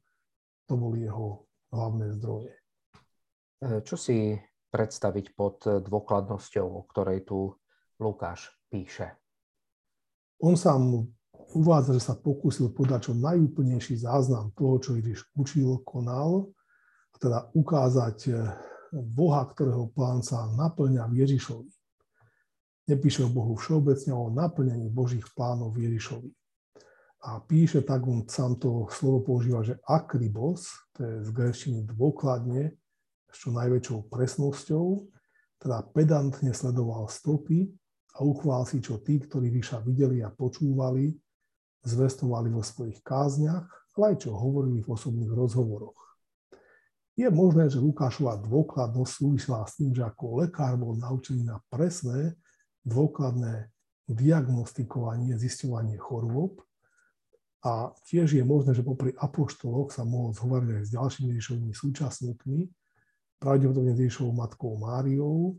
to 0.71 0.75
boli 0.79 1.03
jeho 1.03 1.43
hlavné 1.75 2.15
zdroje. 2.15 2.55
E, 2.55 3.83
čo 3.83 3.99
si 3.99 4.39
predstaviť 4.71 5.35
pod 5.35 5.67
dôkladnosťou, 5.83 6.67
o 6.71 6.87
ktorej 6.87 7.27
tu 7.27 7.51
Lukáš 7.99 8.47
píše? 8.71 9.11
On 10.39 10.55
sám 10.55 11.11
uvádza, 11.59 11.99
že 11.99 12.03
sa 12.07 12.15
pokúsil 12.15 12.71
podať 12.71 13.11
čo 13.11 13.13
najúplnejší 13.19 13.99
záznam 13.99 14.55
toho, 14.55 14.79
čo 14.79 14.95
Ježiš 14.95 15.27
učil, 15.35 15.83
konal, 15.83 16.47
a 17.11 17.17
teda 17.19 17.51
ukázať 17.59 18.19
eh, 18.31 18.39
Boha, 18.95 19.51
ktorého 19.51 19.91
plán 19.91 20.23
sa 20.23 20.47
naplňa 20.47 21.11
v 21.11 21.27
Ježišovi. 21.27 21.71
Nepíše 22.87 23.27
o 23.27 23.35
Bohu 23.35 23.59
všeobecne, 23.59 24.15
o 24.15 24.31
naplňaní 24.31 24.95
Božích 24.95 25.27
plánov 25.35 25.75
v 25.75 25.91
Ježišovi. 25.91 26.31
A 27.23 27.39
píše 27.39 27.87
tak, 27.87 28.03
on 28.03 28.27
sám 28.27 28.59
to 28.59 28.91
slovo 28.91 29.23
používa, 29.23 29.63
že 29.63 29.79
akribos, 29.87 30.67
to 30.91 31.07
je 31.07 31.15
z 31.23 31.29
grečtiny 31.31 31.81
dôkladne, 31.87 32.75
s 33.31 33.37
čo 33.39 33.55
najväčšou 33.55 34.11
presnosťou, 34.11 34.87
teda 35.63 35.87
pedantne 35.95 36.51
sledoval 36.51 37.07
stopy 37.07 37.71
a 38.19 38.27
uchvál 38.27 38.67
si, 38.67 38.83
čo 38.83 38.99
tí, 38.99 39.23
ktorí 39.23 39.55
Ríša 39.55 39.81
videli 39.87 40.19
a 40.19 40.35
počúvali, 40.35 41.15
zvestovali 41.87 42.51
vo 42.51 42.67
svojich 42.67 42.99
kázniach, 43.07 43.71
ale 43.95 44.05
aj 44.15 44.27
čo 44.27 44.35
hovorili 44.35 44.83
v 44.83 44.91
osobných 44.91 45.31
rozhovoroch. 45.31 46.03
Je 47.15 47.29
možné, 47.29 47.69
že 47.69 47.79
Lukášova 47.79 48.41
dôkladnosť 48.41 49.13
súvisela 49.13 49.63
s 49.69 49.77
tým, 49.77 49.93
že 49.93 50.03
ako 50.03 50.43
lekár 50.43 50.75
bol 50.81 50.97
naučený 50.97 51.45
na 51.45 51.61
presné, 51.69 52.35
dôkladné 52.83 53.69
diagnostikovanie, 54.09 55.37
zisťovanie 55.37 56.01
chorôb. 56.01 56.65
A 57.63 57.95
tiež 58.11 58.35
je 58.35 58.43
možné, 58.43 58.75
že 58.75 58.83
popri 58.83 59.15
apoštoloch 59.15 59.95
sa 59.95 60.03
mohol 60.03 60.35
zhovoriť 60.35 60.69
aj 60.83 60.83
s 60.83 60.95
ďalšími 60.99 61.29
Ježišovými 61.31 61.75
súčasníkmi, 61.75 62.59
pravdepodobne 63.39 63.95
s 63.95 64.03
Ježišovou 64.03 64.35
matkou 64.35 64.75
Máriou, 64.83 65.55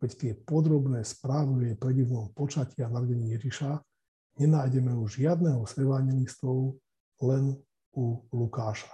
veď 0.00 0.10
tie 0.16 0.32
podrobné 0.32 1.04
správy 1.04 1.50
o 1.52 1.60
jej 1.60 1.76
predivnom 1.76 2.32
počatí 2.32 2.80
a 2.80 2.88
narodení 2.88 3.36
Ježiša 3.36 3.76
nenájdeme 4.40 4.96
už 4.96 5.20
žiadneho 5.20 5.62
z 5.68 5.84
evangelistov, 5.84 6.80
len 7.20 7.56
u 7.94 8.24
Lukáša. 8.32 8.90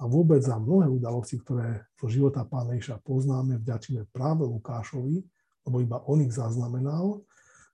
A 0.00 0.10
vôbec 0.10 0.42
za 0.42 0.58
mnohé 0.58 0.90
udalosti, 0.90 1.38
ktoré 1.38 1.86
zo 1.94 2.10
života 2.10 2.42
pána 2.42 2.74
Iša 2.74 2.98
poznáme, 3.06 3.62
vďačíme 3.62 4.10
práve 4.10 4.42
Lukášovi, 4.42 5.22
lebo 5.64 5.76
iba 5.78 6.02
on 6.10 6.26
ich 6.26 6.34
zaznamenal. 6.34 7.22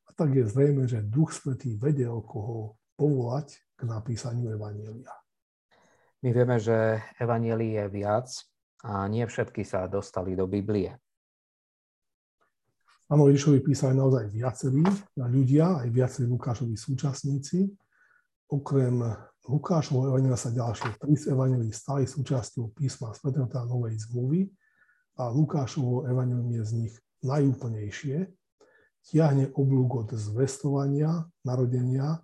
A 0.04 0.11
tak 0.12 0.37
je 0.37 0.44
zrejme, 0.44 0.85
že 0.85 1.00
Duch 1.00 1.33
Svetý 1.33 1.80
vedel, 1.80 2.12
koho 2.20 2.79
povolať 3.00 3.56
k 3.80 3.88
napísaniu 3.88 4.52
Evanielia. 4.52 5.16
My 6.20 6.36
vieme, 6.36 6.60
že 6.60 7.00
Evanielie 7.16 7.80
je 7.80 7.86
viac 7.88 8.28
a 8.84 9.08
nie 9.08 9.24
všetky 9.24 9.64
sa 9.64 9.88
dostali 9.88 10.36
do 10.36 10.44
Biblie. 10.44 10.92
Áno, 13.08 13.26
Ježišovi 13.32 13.64
písali 13.64 13.96
naozaj 13.96 14.28
viacerí 14.28 14.84
ľudia, 15.16 15.80
aj 15.80 15.88
viacerí 15.88 16.28
Lukášovi 16.28 16.76
súčasníci. 16.76 17.72
Okrem 18.52 19.00
Lukášovho 19.48 20.12
evangelia 20.12 20.38
sa 20.38 20.52
ďalšie 20.52 21.00
tri 21.00 21.16
z 21.16 21.32
evangelí 21.32 21.72
stali 21.72 22.04
súčasťou 22.06 22.70
písma 22.76 23.10
Svetého 23.16 23.48
teda 23.48 23.66
Novej 23.66 23.96
zmluvy 24.06 24.46
a 25.18 25.26
Lukášovo 25.32 26.06
evangelium 26.06 26.52
je 26.54 26.62
z 26.62 26.72
nich 26.84 26.94
najúplnejšie. 27.24 28.30
Tiahne 29.00 29.50
oblúk 29.56 30.06
od 30.06 30.08
zvestovania, 30.14 31.24
narodenia 31.42 32.20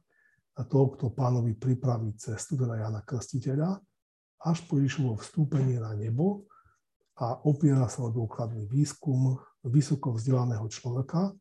a 0.56 0.64
toho, 0.64 0.96
kto 0.96 1.12
pánovi 1.12 1.52
pripraví 1.52 2.16
cestu, 2.16 2.56
teda 2.56 2.80
Jana 2.80 3.04
Krstiteľa, 3.04 3.76
až 4.46 4.58
po 4.64 4.80
Ježišovo 4.80 5.20
vstúpenie 5.20 5.76
na 5.80 5.92
nebo 5.92 6.48
a 7.16 7.36
opiera 7.44 7.88
sa 7.88 8.08
o 8.08 8.12
dôkladný 8.12 8.68
výskum, 8.68 9.36
vysoko 9.66 10.14
vzdelaného 10.14 10.64
človeka, 10.68 11.34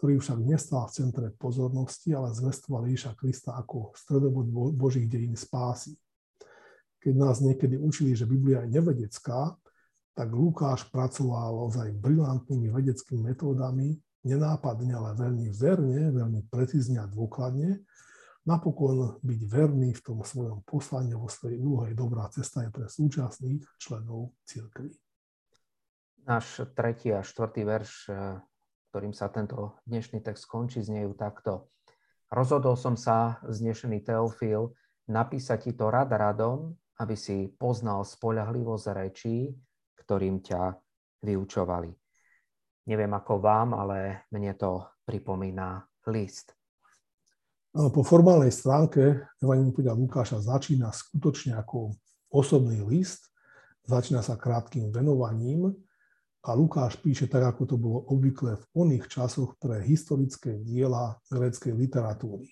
ktorý 0.00 0.16
však 0.16 0.38
nestal 0.48 0.88
v 0.88 0.96
centre 0.96 1.26
pozornosti, 1.36 2.16
ale 2.16 2.32
zvestoval 2.32 2.88
Ježiša 2.88 3.12
Krista 3.20 3.52
ako 3.58 3.92
stredobod 3.92 4.48
Božích 4.72 5.04
dejín 5.04 5.36
spásy. 5.36 5.92
Keď 7.04 7.14
nás 7.16 7.44
niekedy 7.44 7.76
učili, 7.76 8.16
že 8.16 8.24
Biblia 8.24 8.64
je 8.64 8.80
nevedecká, 8.80 9.56
tak 10.16 10.32
Lukáš 10.32 10.88
pracoval 10.88 11.52
ozaj 11.68 11.96
brilantnými 11.96 12.68
vedeckými 12.72 13.32
metódami, 13.32 13.96
nenápadne, 14.24 14.92
ale 14.92 15.16
veľmi 15.16 15.48
verne, 15.52 16.12
veľmi 16.12 16.40
precízne 16.48 17.00
a 17.00 17.08
dôkladne. 17.08 17.80
Napokon 18.48 19.20
byť 19.20 19.40
verný 19.44 19.92
v 19.92 20.00
tom 20.00 20.24
svojom 20.24 20.64
poslaní 20.64 21.12
vo 21.12 21.28
svojej 21.28 21.60
úlohe 21.60 21.92
dobrá 21.92 22.24
cesta 22.32 22.64
je 22.64 22.72
pre 22.72 22.88
súčasných 22.88 23.60
členov 23.76 24.32
cirkvi. 24.48 24.96
Náš 26.24 26.64
tretí 26.72 27.12
a 27.12 27.20
štvrtý 27.20 27.62
verš, 27.68 27.92
eh, 28.08 28.40
ktorým 28.90 29.12
sa 29.12 29.28
tento 29.28 29.76
dnešný 29.84 30.24
text 30.24 30.48
končí, 30.48 30.80
znejú 30.80 31.12
takto. 31.20 31.68
Rozhodol 32.32 32.80
som 32.80 32.96
sa, 32.96 33.42
znešený 33.44 34.08
Teofil, 34.08 34.72
napísať 35.10 35.58
ti 35.68 35.72
to 35.76 35.92
rad 35.92 36.08
radom, 36.08 36.72
aby 37.00 37.16
si 37.18 37.50
poznal 37.50 38.06
spolahlivosť 38.08 38.86
rečí, 38.94 39.50
ktorým 40.00 40.40
ťa 40.40 40.80
vyučovali. 41.24 41.90
Neviem 42.88 43.12
ako 43.12 43.42
vám, 43.42 43.76
ale 43.76 44.24
mne 44.32 44.56
to 44.56 44.80
pripomína 45.04 45.84
list. 46.08 46.59
Po 47.70 48.02
formálnej 48.02 48.50
stránke 48.50 49.30
Evangelium 49.38 49.70
podľa 49.70 49.94
Lukáša 49.94 50.42
začína 50.42 50.90
skutočne 50.90 51.54
ako 51.54 51.94
osobný 52.34 52.82
list, 52.82 53.30
začína 53.86 54.26
sa 54.26 54.34
krátkým 54.34 54.90
venovaním 54.90 55.70
a 56.42 56.50
Lukáš 56.58 56.98
píše 56.98 57.30
tak, 57.30 57.46
ako 57.46 57.62
to 57.70 57.76
bolo 57.78 58.10
obvykle 58.10 58.58
v 58.58 58.64
oných 58.74 59.06
časoch 59.06 59.54
pre 59.62 59.86
historické 59.86 60.58
diela 60.66 61.14
gréckej 61.30 61.70
literatúry. 61.78 62.50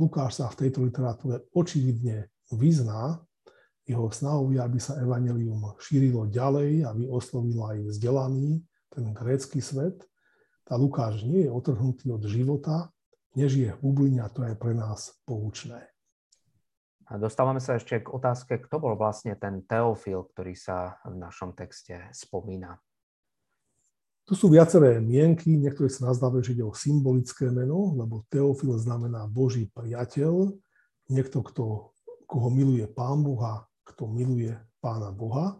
Lukáš 0.00 0.40
sa 0.40 0.48
v 0.48 0.64
tejto 0.64 0.80
literatúre 0.80 1.44
očividne 1.52 2.32
vyzná, 2.56 3.20
jeho 3.84 4.08
snahou 4.08 4.48
je, 4.48 4.64
aby 4.64 4.80
sa 4.80 4.96
evanelium 4.96 5.76
šírilo 5.76 6.24
ďalej, 6.32 6.88
aby 6.88 7.04
oslovilo 7.04 7.68
aj 7.68 7.84
vzdelaný, 7.84 8.64
ten 8.88 9.12
grécky 9.12 9.60
svet. 9.60 10.08
Tá 10.64 10.80
Lukáš 10.80 11.20
nie 11.20 11.44
je 11.44 11.52
otrhnutý 11.52 12.08
od 12.08 12.24
života, 12.24 12.88
nežije 13.34 13.76
v 13.76 13.80
bubline 13.80 14.20
a 14.20 14.32
to 14.32 14.44
je 14.44 14.54
pre 14.56 14.72
nás 14.76 15.16
poučné. 15.24 15.92
A 17.12 17.20
dostávame 17.20 17.60
sa 17.60 17.76
ešte 17.76 18.00
k 18.00 18.08
otázke, 18.08 18.56
kto 18.56 18.80
bol 18.80 18.96
vlastne 18.96 19.36
ten 19.36 19.60
Teofil, 19.68 20.24
ktorý 20.32 20.56
sa 20.56 20.96
v 21.04 21.20
našom 21.20 21.52
texte 21.52 22.08
spomína. 22.16 22.80
Tu 24.22 24.38
sú 24.38 24.48
viaceré 24.48 25.02
mienky, 25.02 25.58
niektorí 25.58 25.90
sa 25.90 26.08
nazdávajú, 26.08 26.40
že 26.40 26.54
ide 26.54 26.64
o 26.64 26.72
symbolické 26.72 27.50
meno, 27.50 27.92
lebo 27.98 28.24
Teofil 28.30 28.78
znamená 28.78 29.26
Boží 29.26 29.68
priateľ, 29.74 30.54
niekto, 31.10 31.42
kto, 31.42 31.92
koho 32.24 32.48
miluje 32.48 32.86
Pán 32.86 33.20
Boha, 33.20 33.66
kto 33.82 34.08
miluje 34.08 34.54
Pána 34.80 35.10
Boha. 35.12 35.58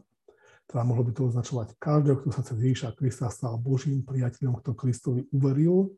Teda 0.64 0.86
mohlo 0.86 1.04
by 1.04 1.12
to 1.12 1.28
označovať 1.28 1.76
každého, 1.76 2.22
kto 2.22 2.28
sa 2.32 2.42
cez 2.46 2.56
Ježiša 2.56 2.96
Krista 2.96 3.28
stal 3.28 3.58
Božím 3.60 4.06
priateľom, 4.06 4.62
kto 4.62 4.72
Kristovi 4.72 5.26
uveril 5.34 5.92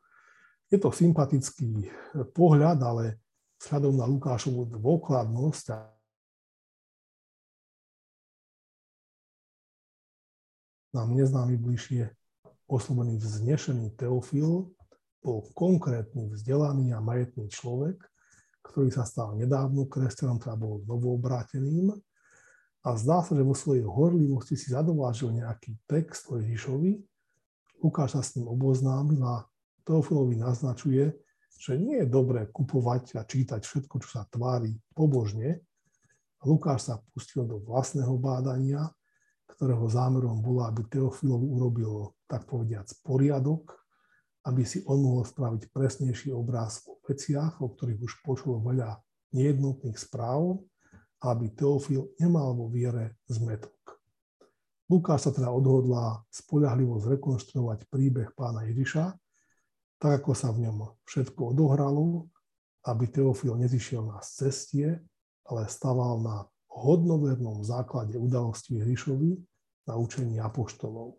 je 0.75 0.79
to 0.83 0.91
sympatický 0.91 1.87
pohľad, 2.35 2.83
ale 2.83 3.22
vzhľadom 3.62 3.95
na 3.95 4.07
Lukášovu 4.11 4.75
dôkladnosť 4.75 5.66
a 5.70 5.79
nám 10.99 11.14
neznámy 11.14 11.55
bližšie 11.59 12.11
oslovený 12.66 13.22
vznešený 13.22 13.95
Teofil 13.95 14.75
bol 15.25 15.39
konkrétny, 15.57 16.29
vzdelaný 16.29 16.93
a 16.93 17.01
majetný 17.01 17.49
človek, 17.49 17.97
ktorý 18.66 18.91
sa 18.91 19.07
stal 19.07 19.39
nedávno 19.39 19.87
kresťanom, 19.87 20.43
teda 20.43 20.59
bol 20.59 20.85
novoobráteným. 20.85 21.95
A 22.85 22.89
zdá 23.01 23.25
sa, 23.25 23.33
že 23.33 23.41
vo 23.41 23.57
svojej 23.57 23.89
horlivosti 23.89 24.61
si 24.61 24.68
zadovážil 24.68 25.33
nejaký 25.33 25.72
text 25.89 26.29
o 26.29 26.37
Ježišovi. 26.37 27.01
Lukáš 27.81 28.20
sa 28.20 28.20
s 28.20 28.37
ním 28.37 28.53
oboznámil 28.53 29.25
a 29.25 29.49
Teofilovi 29.85 30.41
naznačuje, 30.41 31.12
že 31.55 31.78
nie 31.78 32.03
je 32.03 32.09
dobré 32.09 32.49
kupovať 32.51 33.20
a 33.20 33.22
čítať 33.24 33.62
všetko, 33.64 33.95
čo 34.03 34.09
sa 34.20 34.28
tvári 34.28 34.74
pobožne. 34.93 35.64
Lukáš 36.45 36.93
sa 36.93 37.01
pustil 37.12 37.49
do 37.49 37.62
vlastného 37.62 38.16
bádania, 38.20 38.89
ktorého 39.49 39.87
zámerom 39.89 40.43
bolo, 40.45 40.66
aby 40.66 40.85
Teofilovi 40.89 41.47
urobil, 41.49 42.12
tak 42.28 42.45
povediac, 42.45 42.91
poriadok, 43.07 43.76
aby 44.45 44.61
si 44.66 44.85
on 44.85 45.01
mohol 45.01 45.24
spraviť 45.24 45.72
presnejší 45.72 46.28
obraz 46.35 46.85
o 46.85 47.01
veciach, 47.01 47.64
o 47.64 47.72
ktorých 47.72 48.01
už 48.05 48.12
počul 48.20 48.61
veľa 48.61 49.01
nejednotných 49.32 49.97
správ, 49.97 50.61
aby 51.24 51.49
Teofil 51.57 52.12
nemal 52.20 52.53
vo 52.53 52.68
viere 52.68 53.16
zmetok. 53.24 53.72
Lukáš 54.93 55.28
sa 55.28 55.30
teda 55.32 55.49
odhodlá 55.49 56.20
spoľahlivo 56.28 57.01
zrekonštruovať 57.01 57.89
príbeh 57.89 58.37
pána 58.37 58.68
Ježiša, 58.68 59.16
tak 60.05 60.21
ako 60.21 60.37
sa 60.37 60.53
v 60.53 60.69
ňom 60.69 61.01
všetko 61.09 61.57
odohralo, 61.57 62.29
aby 62.85 63.09
Teofil 63.09 63.57
nezišiel 63.57 64.05
na 64.05 64.21
cestie, 64.21 65.01
ale 65.49 65.65
staval 65.65 66.21
na 66.21 66.45
hodnovernom 66.69 67.65
základe 67.65 68.13
udalosti 68.21 68.85
Ježišovi 68.85 69.33
na 69.89 69.97
učení 69.97 70.37
apoštolov. 70.45 71.17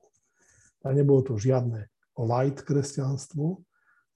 A 0.85 0.93
nebolo 0.93 1.25
to 1.25 1.33
žiadne 1.33 1.89
light 2.13 2.61
kresťanstvo. 2.61 3.65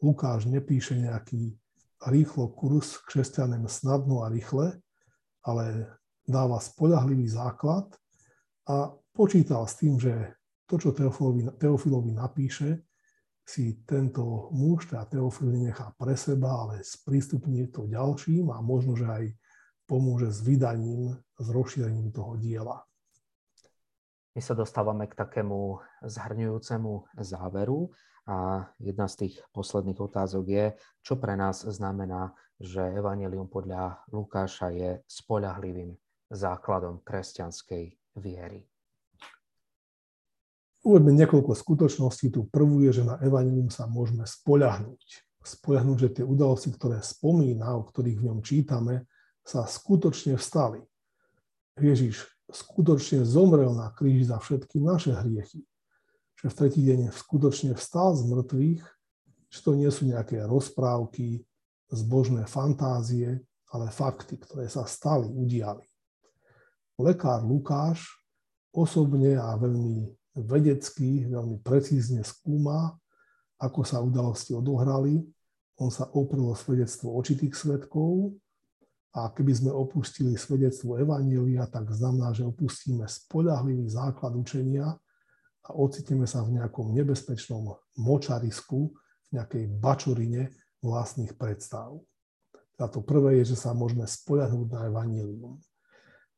Lukáš 0.06 0.46
nepíše 0.46 1.02
nejaký 1.02 1.58
rýchlo 2.06 2.54
kurz 2.54 3.02
kresťanem 3.10 3.66
snadno 3.66 4.22
a 4.22 4.30
rýchle, 4.30 4.78
ale 5.50 5.98
dáva 6.30 6.62
spoľahlivý 6.62 7.26
základ 7.26 7.90
a 8.70 8.94
počítal 9.18 9.66
s 9.66 9.82
tým, 9.82 9.98
že 9.98 10.14
to, 10.70 10.78
čo 10.78 10.94
Teofilovi, 10.94 11.58
Teofilovi 11.58 12.14
napíše, 12.14 12.86
si 13.50 13.82
tento 13.82 14.54
muž, 14.54 14.94
teda 14.94 15.10
Teofil, 15.10 15.50
nenechá 15.50 15.90
pre 15.98 16.14
seba, 16.14 16.70
ale 16.70 16.86
sprístupní 16.86 17.74
to 17.74 17.90
ďalším 17.90 18.54
a 18.54 18.62
možno, 18.62 18.94
že 18.94 19.10
aj 19.10 19.26
pomôže 19.90 20.30
s 20.30 20.46
vydaním, 20.46 21.18
s 21.34 21.48
rozšírením 21.50 22.14
toho 22.14 22.38
diela. 22.38 22.86
My 24.38 24.46
sa 24.46 24.54
dostávame 24.54 25.10
k 25.10 25.18
takému 25.18 25.82
zhrňujúcemu 26.06 27.18
záveru 27.18 27.90
a 28.30 28.70
jedna 28.78 29.10
z 29.10 29.26
tých 29.26 29.42
posledných 29.50 29.98
otázok 29.98 30.46
je, 30.46 30.66
čo 31.02 31.18
pre 31.18 31.34
nás 31.34 31.66
znamená, 31.66 32.38
že 32.62 32.86
Evangelium 32.86 33.50
podľa 33.50 34.06
Lukáša 34.14 34.70
je 34.70 35.02
spoľahlivým 35.10 35.98
základom 36.30 37.02
kresťanskej 37.02 38.14
viery. 38.22 38.69
Uvedme 40.90 41.14
niekoľko 41.14 41.54
skutočností. 41.54 42.34
Tu 42.34 42.50
prvú 42.50 42.82
je, 42.82 42.98
že 42.98 43.04
na 43.06 43.22
Evangelium 43.22 43.70
sa 43.70 43.86
môžeme 43.86 44.26
spoľahnúť. 44.26 45.22
Spoľahnúť, 45.46 45.98
že 46.02 46.10
tie 46.18 46.26
udalosti, 46.26 46.74
ktoré 46.74 47.06
spomína, 47.06 47.78
o 47.78 47.86
ktorých 47.86 48.18
v 48.18 48.26
ňom 48.26 48.40
čítame, 48.42 49.06
sa 49.46 49.70
skutočne 49.70 50.34
vstali. 50.34 50.82
Ježiš 51.78 52.26
skutočne 52.50 53.22
zomrel 53.22 53.70
na 53.78 53.94
kríži 53.94 54.34
za 54.34 54.42
všetky 54.42 54.82
naše 54.82 55.14
hriechy. 55.14 55.62
Že 56.42 56.46
v 56.50 56.58
tretí 56.58 56.82
deň 56.82 57.14
skutočne 57.14 57.78
vstal 57.78 58.18
z 58.18 58.26
mŕtvych, 58.26 58.82
že 59.54 59.60
to 59.62 59.78
nie 59.78 59.94
sú 59.94 60.10
nejaké 60.10 60.42
rozprávky, 60.42 61.46
zbožné 61.94 62.50
fantázie, 62.50 63.46
ale 63.70 63.94
fakty, 63.94 64.42
ktoré 64.42 64.66
sa 64.66 64.90
stali, 64.90 65.30
udiali. 65.30 65.86
Lekár 66.98 67.46
Lukáš 67.46 68.26
osobne 68.74 69.38
a 69.38 69.54
veľmi 69.54 70.19
vedecky, 70.44 71.28
veľmi 71.28 71.60
precízne 71.64 72.24
skúma, 72.24 72.96
ako 73.60 73.84
sa 73.84 74.00
udalosti 74.00 74.56
odohrali. 74.56 75.24
On 75.80 75.92
sa 75.92 76.08
oprel 76.12 76.44
o 76.44 76.56
svedectvo 76.56 77.16
očitých 77.16 77.56
svetkov 77.56 78.36
a 79.16 79.32
keby 79.34 79.52
sme 79.52 79.72
opustili 79.74 80.38
svedectvo 80.38 81.00
Evanielia, 81.00 81.66
tak 81.66 81.90
znamená, 81.90 82.36
že 82.36 82.46
opustíme 82.46 83.08
spoľahlivý 83.10 83.90
základ 83.90 84.38
učenia 84.38 84.96
a 85.66 85.70
ocitneme 85.74 86.30
sa 86.30 86.46
v 86.46 86.62
nejakom 86.62 86.94
nebezpečnom 86.94 87.74
močarisku, 87.98 88.94
v 89.30 89.30
nejakej 89.40 89.64
bačorine 89.82 90.54
vlastných 90.80 91.36
predstav. 91.36 92.00
A 92.80 92.88
to 92.88 93.04
prvé 93.04 93.44
je, 93.44 93.52
že 93.56 93.68
sa 93.68 93.76
môžeme 93.76 94.08
spoľahnúť 94.08 94.68
na 94.72 94.88
Evangelium. 94.88 95.60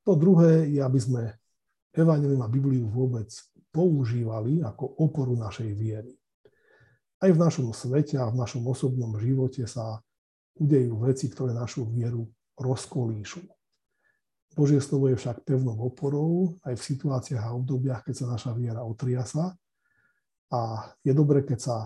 To 0.02 0.18
druhé 0.18 0.66
je, 0.74 0.82
aby 0.82 0.98
sme 0.98 1.24
Evangelium 1.94 2.42
a 2.42 2.50
Bibliu 2.50 2.90
vôbec 2.90 3.30
používali 3.72 4.60
ako 4.62 5.00
oporu 5.00 5.34
našej 5.40 5.72
viery. 5.74 6.12
Aj 7.22 7.30
v 7.32 7.40
našom 7.40 7.72
svete 7.72 8.20
a 8.20 8.28
v 8.28 8.40
našom 8.40 8.66
osobnom 8.68 9.16
živote 9.16 9.64
sa 9.66 10.04
udejú 10.60 11.00
veci, 11.08 11.32
ktoré 11.32 11.56
našu 11.56 11.88
vieru 11.88 12.28
rozkolíšu. 12.60 13.42
Božie 14.52 14.84
slovo 14.84 15.08
je 15.08 15.16
však 15.16 15.48
pevnou 15.48 15.80
oporou 15.80 16.60
aj 16.68 16.76
v 16.76 16.86
situáciách 16.92 17.46
a 17.48 17.56
obdobiach, 17.56 18.04
keď 18.04 18.16
sa 18.20 18.26
naša 18.36 18.52
viera 18.52 18.84
otriasa. 18.84 19.56
A 20.52 20.92
je 21.08 21.16
dobre, 21.16 21.48
keď 21.48 21.60
sa 21.64 21.78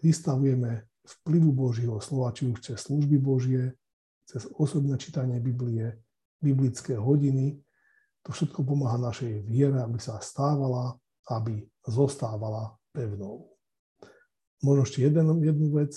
vystavujeme 0.00 0.88
vplyvu 1.04 1.52
Božieho 1.52 2.00
slova, 2.00 2.32
či 2.32 2.48
už 2.48 2.64
cez 2.64 2.80
služby 2.80 3.20
Božie, 3.20 3.76
cez 4.24 4.48
osobné 4.56 4.96
čítanie 4.96 5.36
Biblie, 5.36 6.00
biblické 6.40 6.96
hodiny. 6.96 7.60
To 8.24 8.32
všetko 8.32 8.64
pomáha 8.64 8.96
našej 8.96 9.44
viere, 9.44 9.84
aby 9.84 10.00
sa 10.00 10.16
stávala 10.20 10.96
aby 11.28 11.64
zostávala 11.84 12.76
pevnou. 12.92 13.52
Možno 14.64 14.82
ešte 14.82 15.04
jeden, 15.06 15.38
jednu 15.44 15.70
vec. 15.76 15.94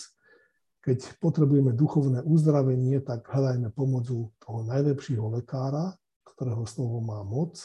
Keď 0.82 1.21
potrebujeme 1.21 1.77
duchovné 1.77 2.25
uzdravenie, 2.25 3.01
tak 3.05 3.29
hľadajme 3.29 3.69
pomocu 3.73 4.34
toho 4.41 4.59
najlepšieho 4.65 5.29
lekára, 5.29 5.93
ktorého 6.25 6.65
slovo 6.65 7.01
má 7.05 7.21
moc. 7.21 7.61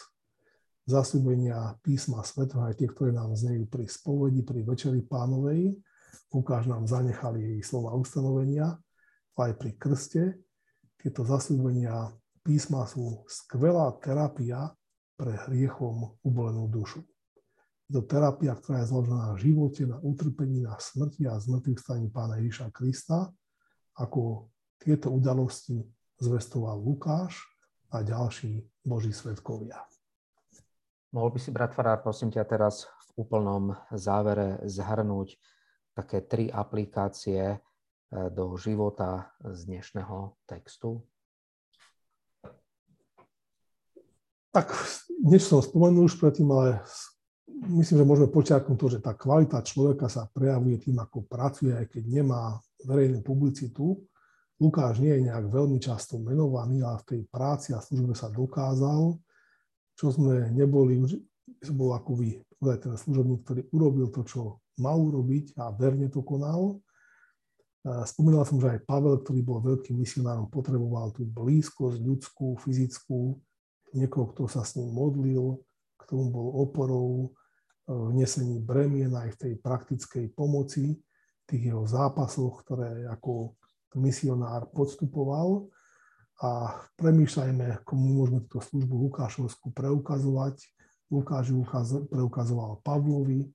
Zasúbenia 0.86 1.80
písma 1.80 2.20
svetov, 2.22 2.68
aj 2.68 2.78
tie, 2.78 2.88
ktoré 2.92 3.10
nám 3.10 3.34
znejú 3.34 3.66
pri 3.66 3.88
spovedi, 3.88 4.44
pri 4.44 4.62
večeri 4.62 5.00
pánovej. 5.00 5.74
Lukáš 6.30 6.68
nám 6.68 6.84
zanechali 6.84 7.40
jej 7.56 7.60
slova 7.64 7.96
ustanovenia, 7.96 8.76
aj 9.40 9.52
pri 9.56 9.70
krste. 9.80 10.22
Tieto 11.00 11.24
zasúbenia 11.24 12.12
písma 12.44 12.84
sú 12.84 13.24
skvelá 13.26 13.96
terapia 13.98 14.76
pre 15.16 15.40
hriechom 15.48 16.20
ubolenú 16.20 16.68
dušu. 16.68 17.00
Je 17.87 17.95
to 17.95 18.03
terapia, 18.03 18.51
ktorá 18.59 18.82
je 18.82 18.91
založená 18.91 19.20
na 19.30 19.37
živote, 19.39 19.87
na 19.87 19.99
utrpení, 20.03 20.66
na 20.66 20.74
smrti 20.74 21.30
a 21.30 21.39
zmrtvých 21.39 21.78
staní 21.78 22.11
pána 22.11 22.43
Ježiša 22.43 22.74
Krista, 22.74 23.30
ako 23.95 24.51
Tieto 24.76 25.09
udalosti 25.11 25.82
zvestoval 26.20 26.78
Lukáš 26.78 27.41
a 27.91 28.05
ďalší 28.05 28.61
Boží 28.84 29.11
svetkovia. 29.11 29.82
Mohol 31.16 31.30
by 31.32 31.39
si, 31.41 31.49
brat 31.49 31.72
Farár, 31.72 32.05
prosím 32.05 32.28
ťa 32.28 32.45
teraz 32.45 32.84
v 32.84 33.24
úplnom 33.24 33.72
závere 33.95 34.61
zhrnúť 34.68 35.41
také 35.97 36.20
tri 36.20 36.53
aplikácie 36.53 37.57
eh, 37.57 37.59
do 38.11 38.53
života 38.61 39.32
z 39.41 39.64
dnešného 39.64 40.37
textu? 40.45 41.01
Tak 44.53 44.72
niečo 45.24 45.57
som 45.57 45.61
spomenul 45.61 46.09
už 46.09 46.16
predtým, 46.16 46.49
ale 46.53 46.80
myslím, 47.57 47.96
že 48.02 48.09
môžeme 48.09 48.28
počiarknúť 48.28 48.76
to, 48.76 48.86
že 48.92 49.00
tá 49.00 49.16
kvalita 49.16 49.64
človeka 49.64 50.12
sa 50.12 50.28
prejavuje 50.28 50.76
tým, 50.82 51.00
ako 51.00 51.24
pracuje, 51.24 51.72
aj 51.72 51.88
keď 51.88 52.04
nemá 52.04 52.61
verejnú 52.84 53.24
publicitu. 53.24 53.96
Lukáš 54.57 55.04
nie 55.04 55.12
je 55.12 55.28
nejak 55.28 55.52
veľmi 55.52 55.76
často 55.80 56.16
menovaný, 56.16 56.80
ale 56.80 57.00
v 57.04 57.09
tej 57.12 57.20
práci 57.28 57.76
a 57.76 57.80
službe 57.80 58.16
sa 58.16 58.32
dokázal, 58.32 59.16
čo 59.96 60.07
sme 60.12 60.52
neboli, 60.52 61.00
bol 61.72 61.92
ako 61.96 62.12
vy, 62.20 62.40
ten 62.80 62.96
služobník, 62.96 63.44
ktorý 63.44 63.61
urobil 63.72 64.09
to, 64.09 64.24
čo 64.24 64.61
mal 64.80 64.96
urobiť 64.96 65.57
a 65.61 65.72
verne 65.72 66.09
to 66.09 66.24
konal. 66.24 66.80
Spomínal 67.84 68.48
som, 68.48 68.59
že 68.59 68.76
aj 68.76 68.84
Pavel, 68.88 69.20
ktorý 69.22 69.40
bol 69.44 69.61
veľkým 69.62 69.96
misionárom, 69.96 70.48
potreboval 70.48 71.12
tú 71.12 71.22
blízkosť 71.28 72.00
ľudskú, 72.02 72.57
fyzickú, 72.59 73.36
niekoho, 73.94 74.32
kto 74.32 74.48
sa 74.50 74.64
s 74.64 74.74
ním 74.76 74.92
modlil, 74.92 75.61
k 75.96 76.02
tomu 76.09 76.32
bol 76.32 76.66
oporou 76.66 77.32
v 77.87 78.11
nesení 78.18 78.59
bremien 78.59 79.14
aj 79.14 79.39
v 79.39 79.41
tej 79.41 79.53
praktickej 79.62 80.34
pomoci, 80.34 80.99
tých 81.47 81.70
jeho 81.70 81.87
zápasoch, 81.87 82.66
ktoré 82.66 83.07
ako 83.07 83.55
misionár 83.97 84.66
podstupoval. 84.74 85.70
A 86.43 86.68
premýšľajme, 87.01 87.87
komu 87.87 88.12
môžeme 88.12 88.45
túto 88.45 88.61
službu 88.61 89.09
Lukášovskú 89.09 89.72
preukazovať. 89.72 90.61
Lukáš 91.09 91.55
ju 91.55 91.62
preukazoval 92.11 92.82
Pavlovi, 92.82 93.47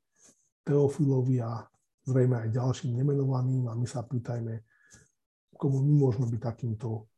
Teofilovi 0.63 1.43
a 1.43 1.67
zrejme 2.07 2.47
aj 2.47 2.55
ďalším 2.55 2.95
nemenovaným 2.95 3.67
a 3.69 3.75
my 3.75 3.85
sa 3.85 4.01
pýtajme, 4.01 4.63
komu 5.59 5.83
my 5.83 5.93
môžeme 5.99 6.25
byť 6.31 6.41
takýmto 6.41 7.11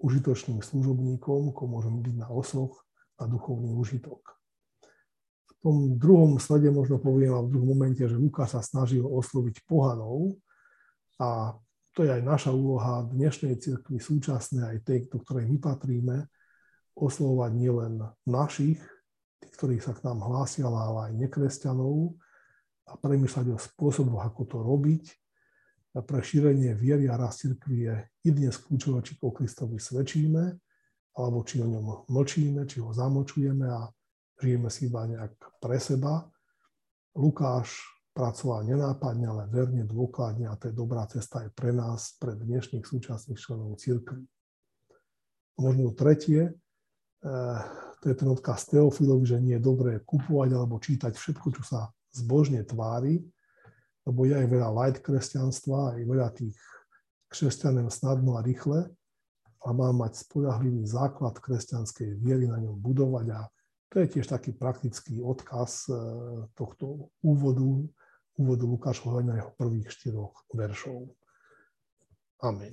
užitočným 0.00 0.64
služobníkom, 0.64 1.52
ako 1.52 1.62
môžeme 1.68 2.00
byť 2.00 2.14
na 2.16 2.28
osoch 2.32 2.86
a 3.20 3.28
duchovný 3.28 3.76
užitok. 3.76 4.39
Tom 5.60 6.00
druhom 6.00 6.40
slede 6.40 6.72
možno 6.72 6.96
poviem 6.96 7.36
a 7.36 7.44
v 7.44 7.52
druhom 7.52 7.76
momente, 7.76 8.00
že 8.00 8.16
Lukáš 8.16 8.56
sa 8.56 8.62
snažil 8.64 9.04
osloviť 9.04 9.68
pohanov 9.68 10.40
a 11.20 11.52
to 11.92 12.06
je 12.06 12.10
aj 12.16 12.22
naša 12.24 12.50
úloha 12.54 13.04
dnešnej 13.12 13.60
cirkvi 13.60 14.00
súčasnej, 14.00 14.64
aj 14.64 14.78
tej, 14.88 14.98
do 15.12 15.20
ktorej 15.20 15.50
my 15.52 15.58
patríme, 15.60 16.16
oslovovať 16.96 17.50
nielen 17.52 18.00
našich, 18.24 18.80
tých, 19.42 19.52
ktorých 19.58 19.84
sa 19.84 19.92
k 19.92 20.04
nám 20.08 20.24
hlásia, 20.24 20.64
ale 20.64 21.12
aj 21.12 21.28
nekresťanov 21.28 22.16
a 22.88 22.92
premýšľať 22.96 23.46
o 23.52 23.58
spôsoboch, 23.60 24.22
ako 24.24 24.42
to 24.48 24.58
robiť, 24.64 25.04
pre 25.90 26.22
šírenie 26.22 26.78
viery 26.78 27.10
a 27.10 27.18
rast 27.18 27.42
cirkvi 27.42 27.90
je 27.90 27.94
i 28.24 28.30
dnes 28.30 28.54
kľúčové, 28.54 29.02
či 29.02 29.18
o 29.18 29.34
Kristovi 29.34 29.82
svedčíme, 29.82 30.54
alebo 31.18 31.42
či 31.42 31.58
o 31.58 31.66
ňom 31.66 32.06
mlčíme, 32.06 32.62
či 32.70 32.78
ho 32.78 32.94
zamočujeme. 32.94 33.66
A 33.66 33.90
žijeme 34.40 34.72
si 34.72 34.88
iba 34.88 35.04
nejak 35.04 35.36
pre 35.60 35.76
seba. 35.76 36.24
Lukáš 37.14 37.84
pracoval 38.10 38.66
nenápadne, 38.66 39.26
ale 39.30 39.44
verne, 39.46 39.86
dôkladne 39.86 40.50
a 40.50 40.58
to 40.58 40.68
je 40.68 40.74
dobrá 40.74 41.06
cesta 41.06 41.46
aj 41.46 41.54
pre 41.54 41.70
nás, 41.70 42.18
pre 42.18 42.34
dnešných 42.34 42.82
súčasných 42.82 43.38
členov 43.38 43.78
cirkvi. 43.78 44.26
Možno 45.60 45.92
tretie, 45.94 46.50
eh, 46.50 47.60
to 48.00 48.04
je 48.08 48.16
ten 48.16 48.28
odkaz 48.28 48.66
Teofilovi, 48.72 49.24
že 49.28 49.38
nie 49.38 49.60
je 49.60 49.62
dobré 49.62 50.00
kupovať 50.02 50.50
alebo 50.56 50.80
čítať 50.80 51.12
všetko, 51.14 51.46
čo 51.60 51.62
sa 51.62 51.80
zbožne 52.10 52.64
tvári, 52.64 53.20
lebo 54.08 54.26
je 54.26 54.34
aj 54.34 54.46
veľa 54.48 54.68
light 54.72 54.98
kresťanstva, 55.04 56.00
aj 56.00 56.02
veľa 56.08 56.28
tých 56.34 56.56
kresťanem 57.30 57.86
snadno 57.92 58.34
a 58.34 58.42
rýchle 58.42 58.90
a 59.60 59.68
má 59.76 59.92
mať 59.92 60.24
spodahlivý 60.26 60.88
základ 60.88 61.36
kresťanskej 61.38 62.18
viery 62.18 62.48
na 62.48 62.58
ňom 62.58 62.80
budovať 62.80 63.26
a 63.36 63.40
to 63.90 63.98
je 63.98 64.06
tiež 64.06 64.26
taký 64.30 64.54
praktický 64.54 65.18
odkaz 65.18 65.90
e, 65.90 65.94
tohto 66.54 67.10
úvodu, 67.26 67.90
úvodu 68.38 68.64
Lukášovho 68.66 69.18
prvých 69.58 69.90
štyroch 69.90 70.46
veršov. 70.54 71.10
Amen. 72.40 72.72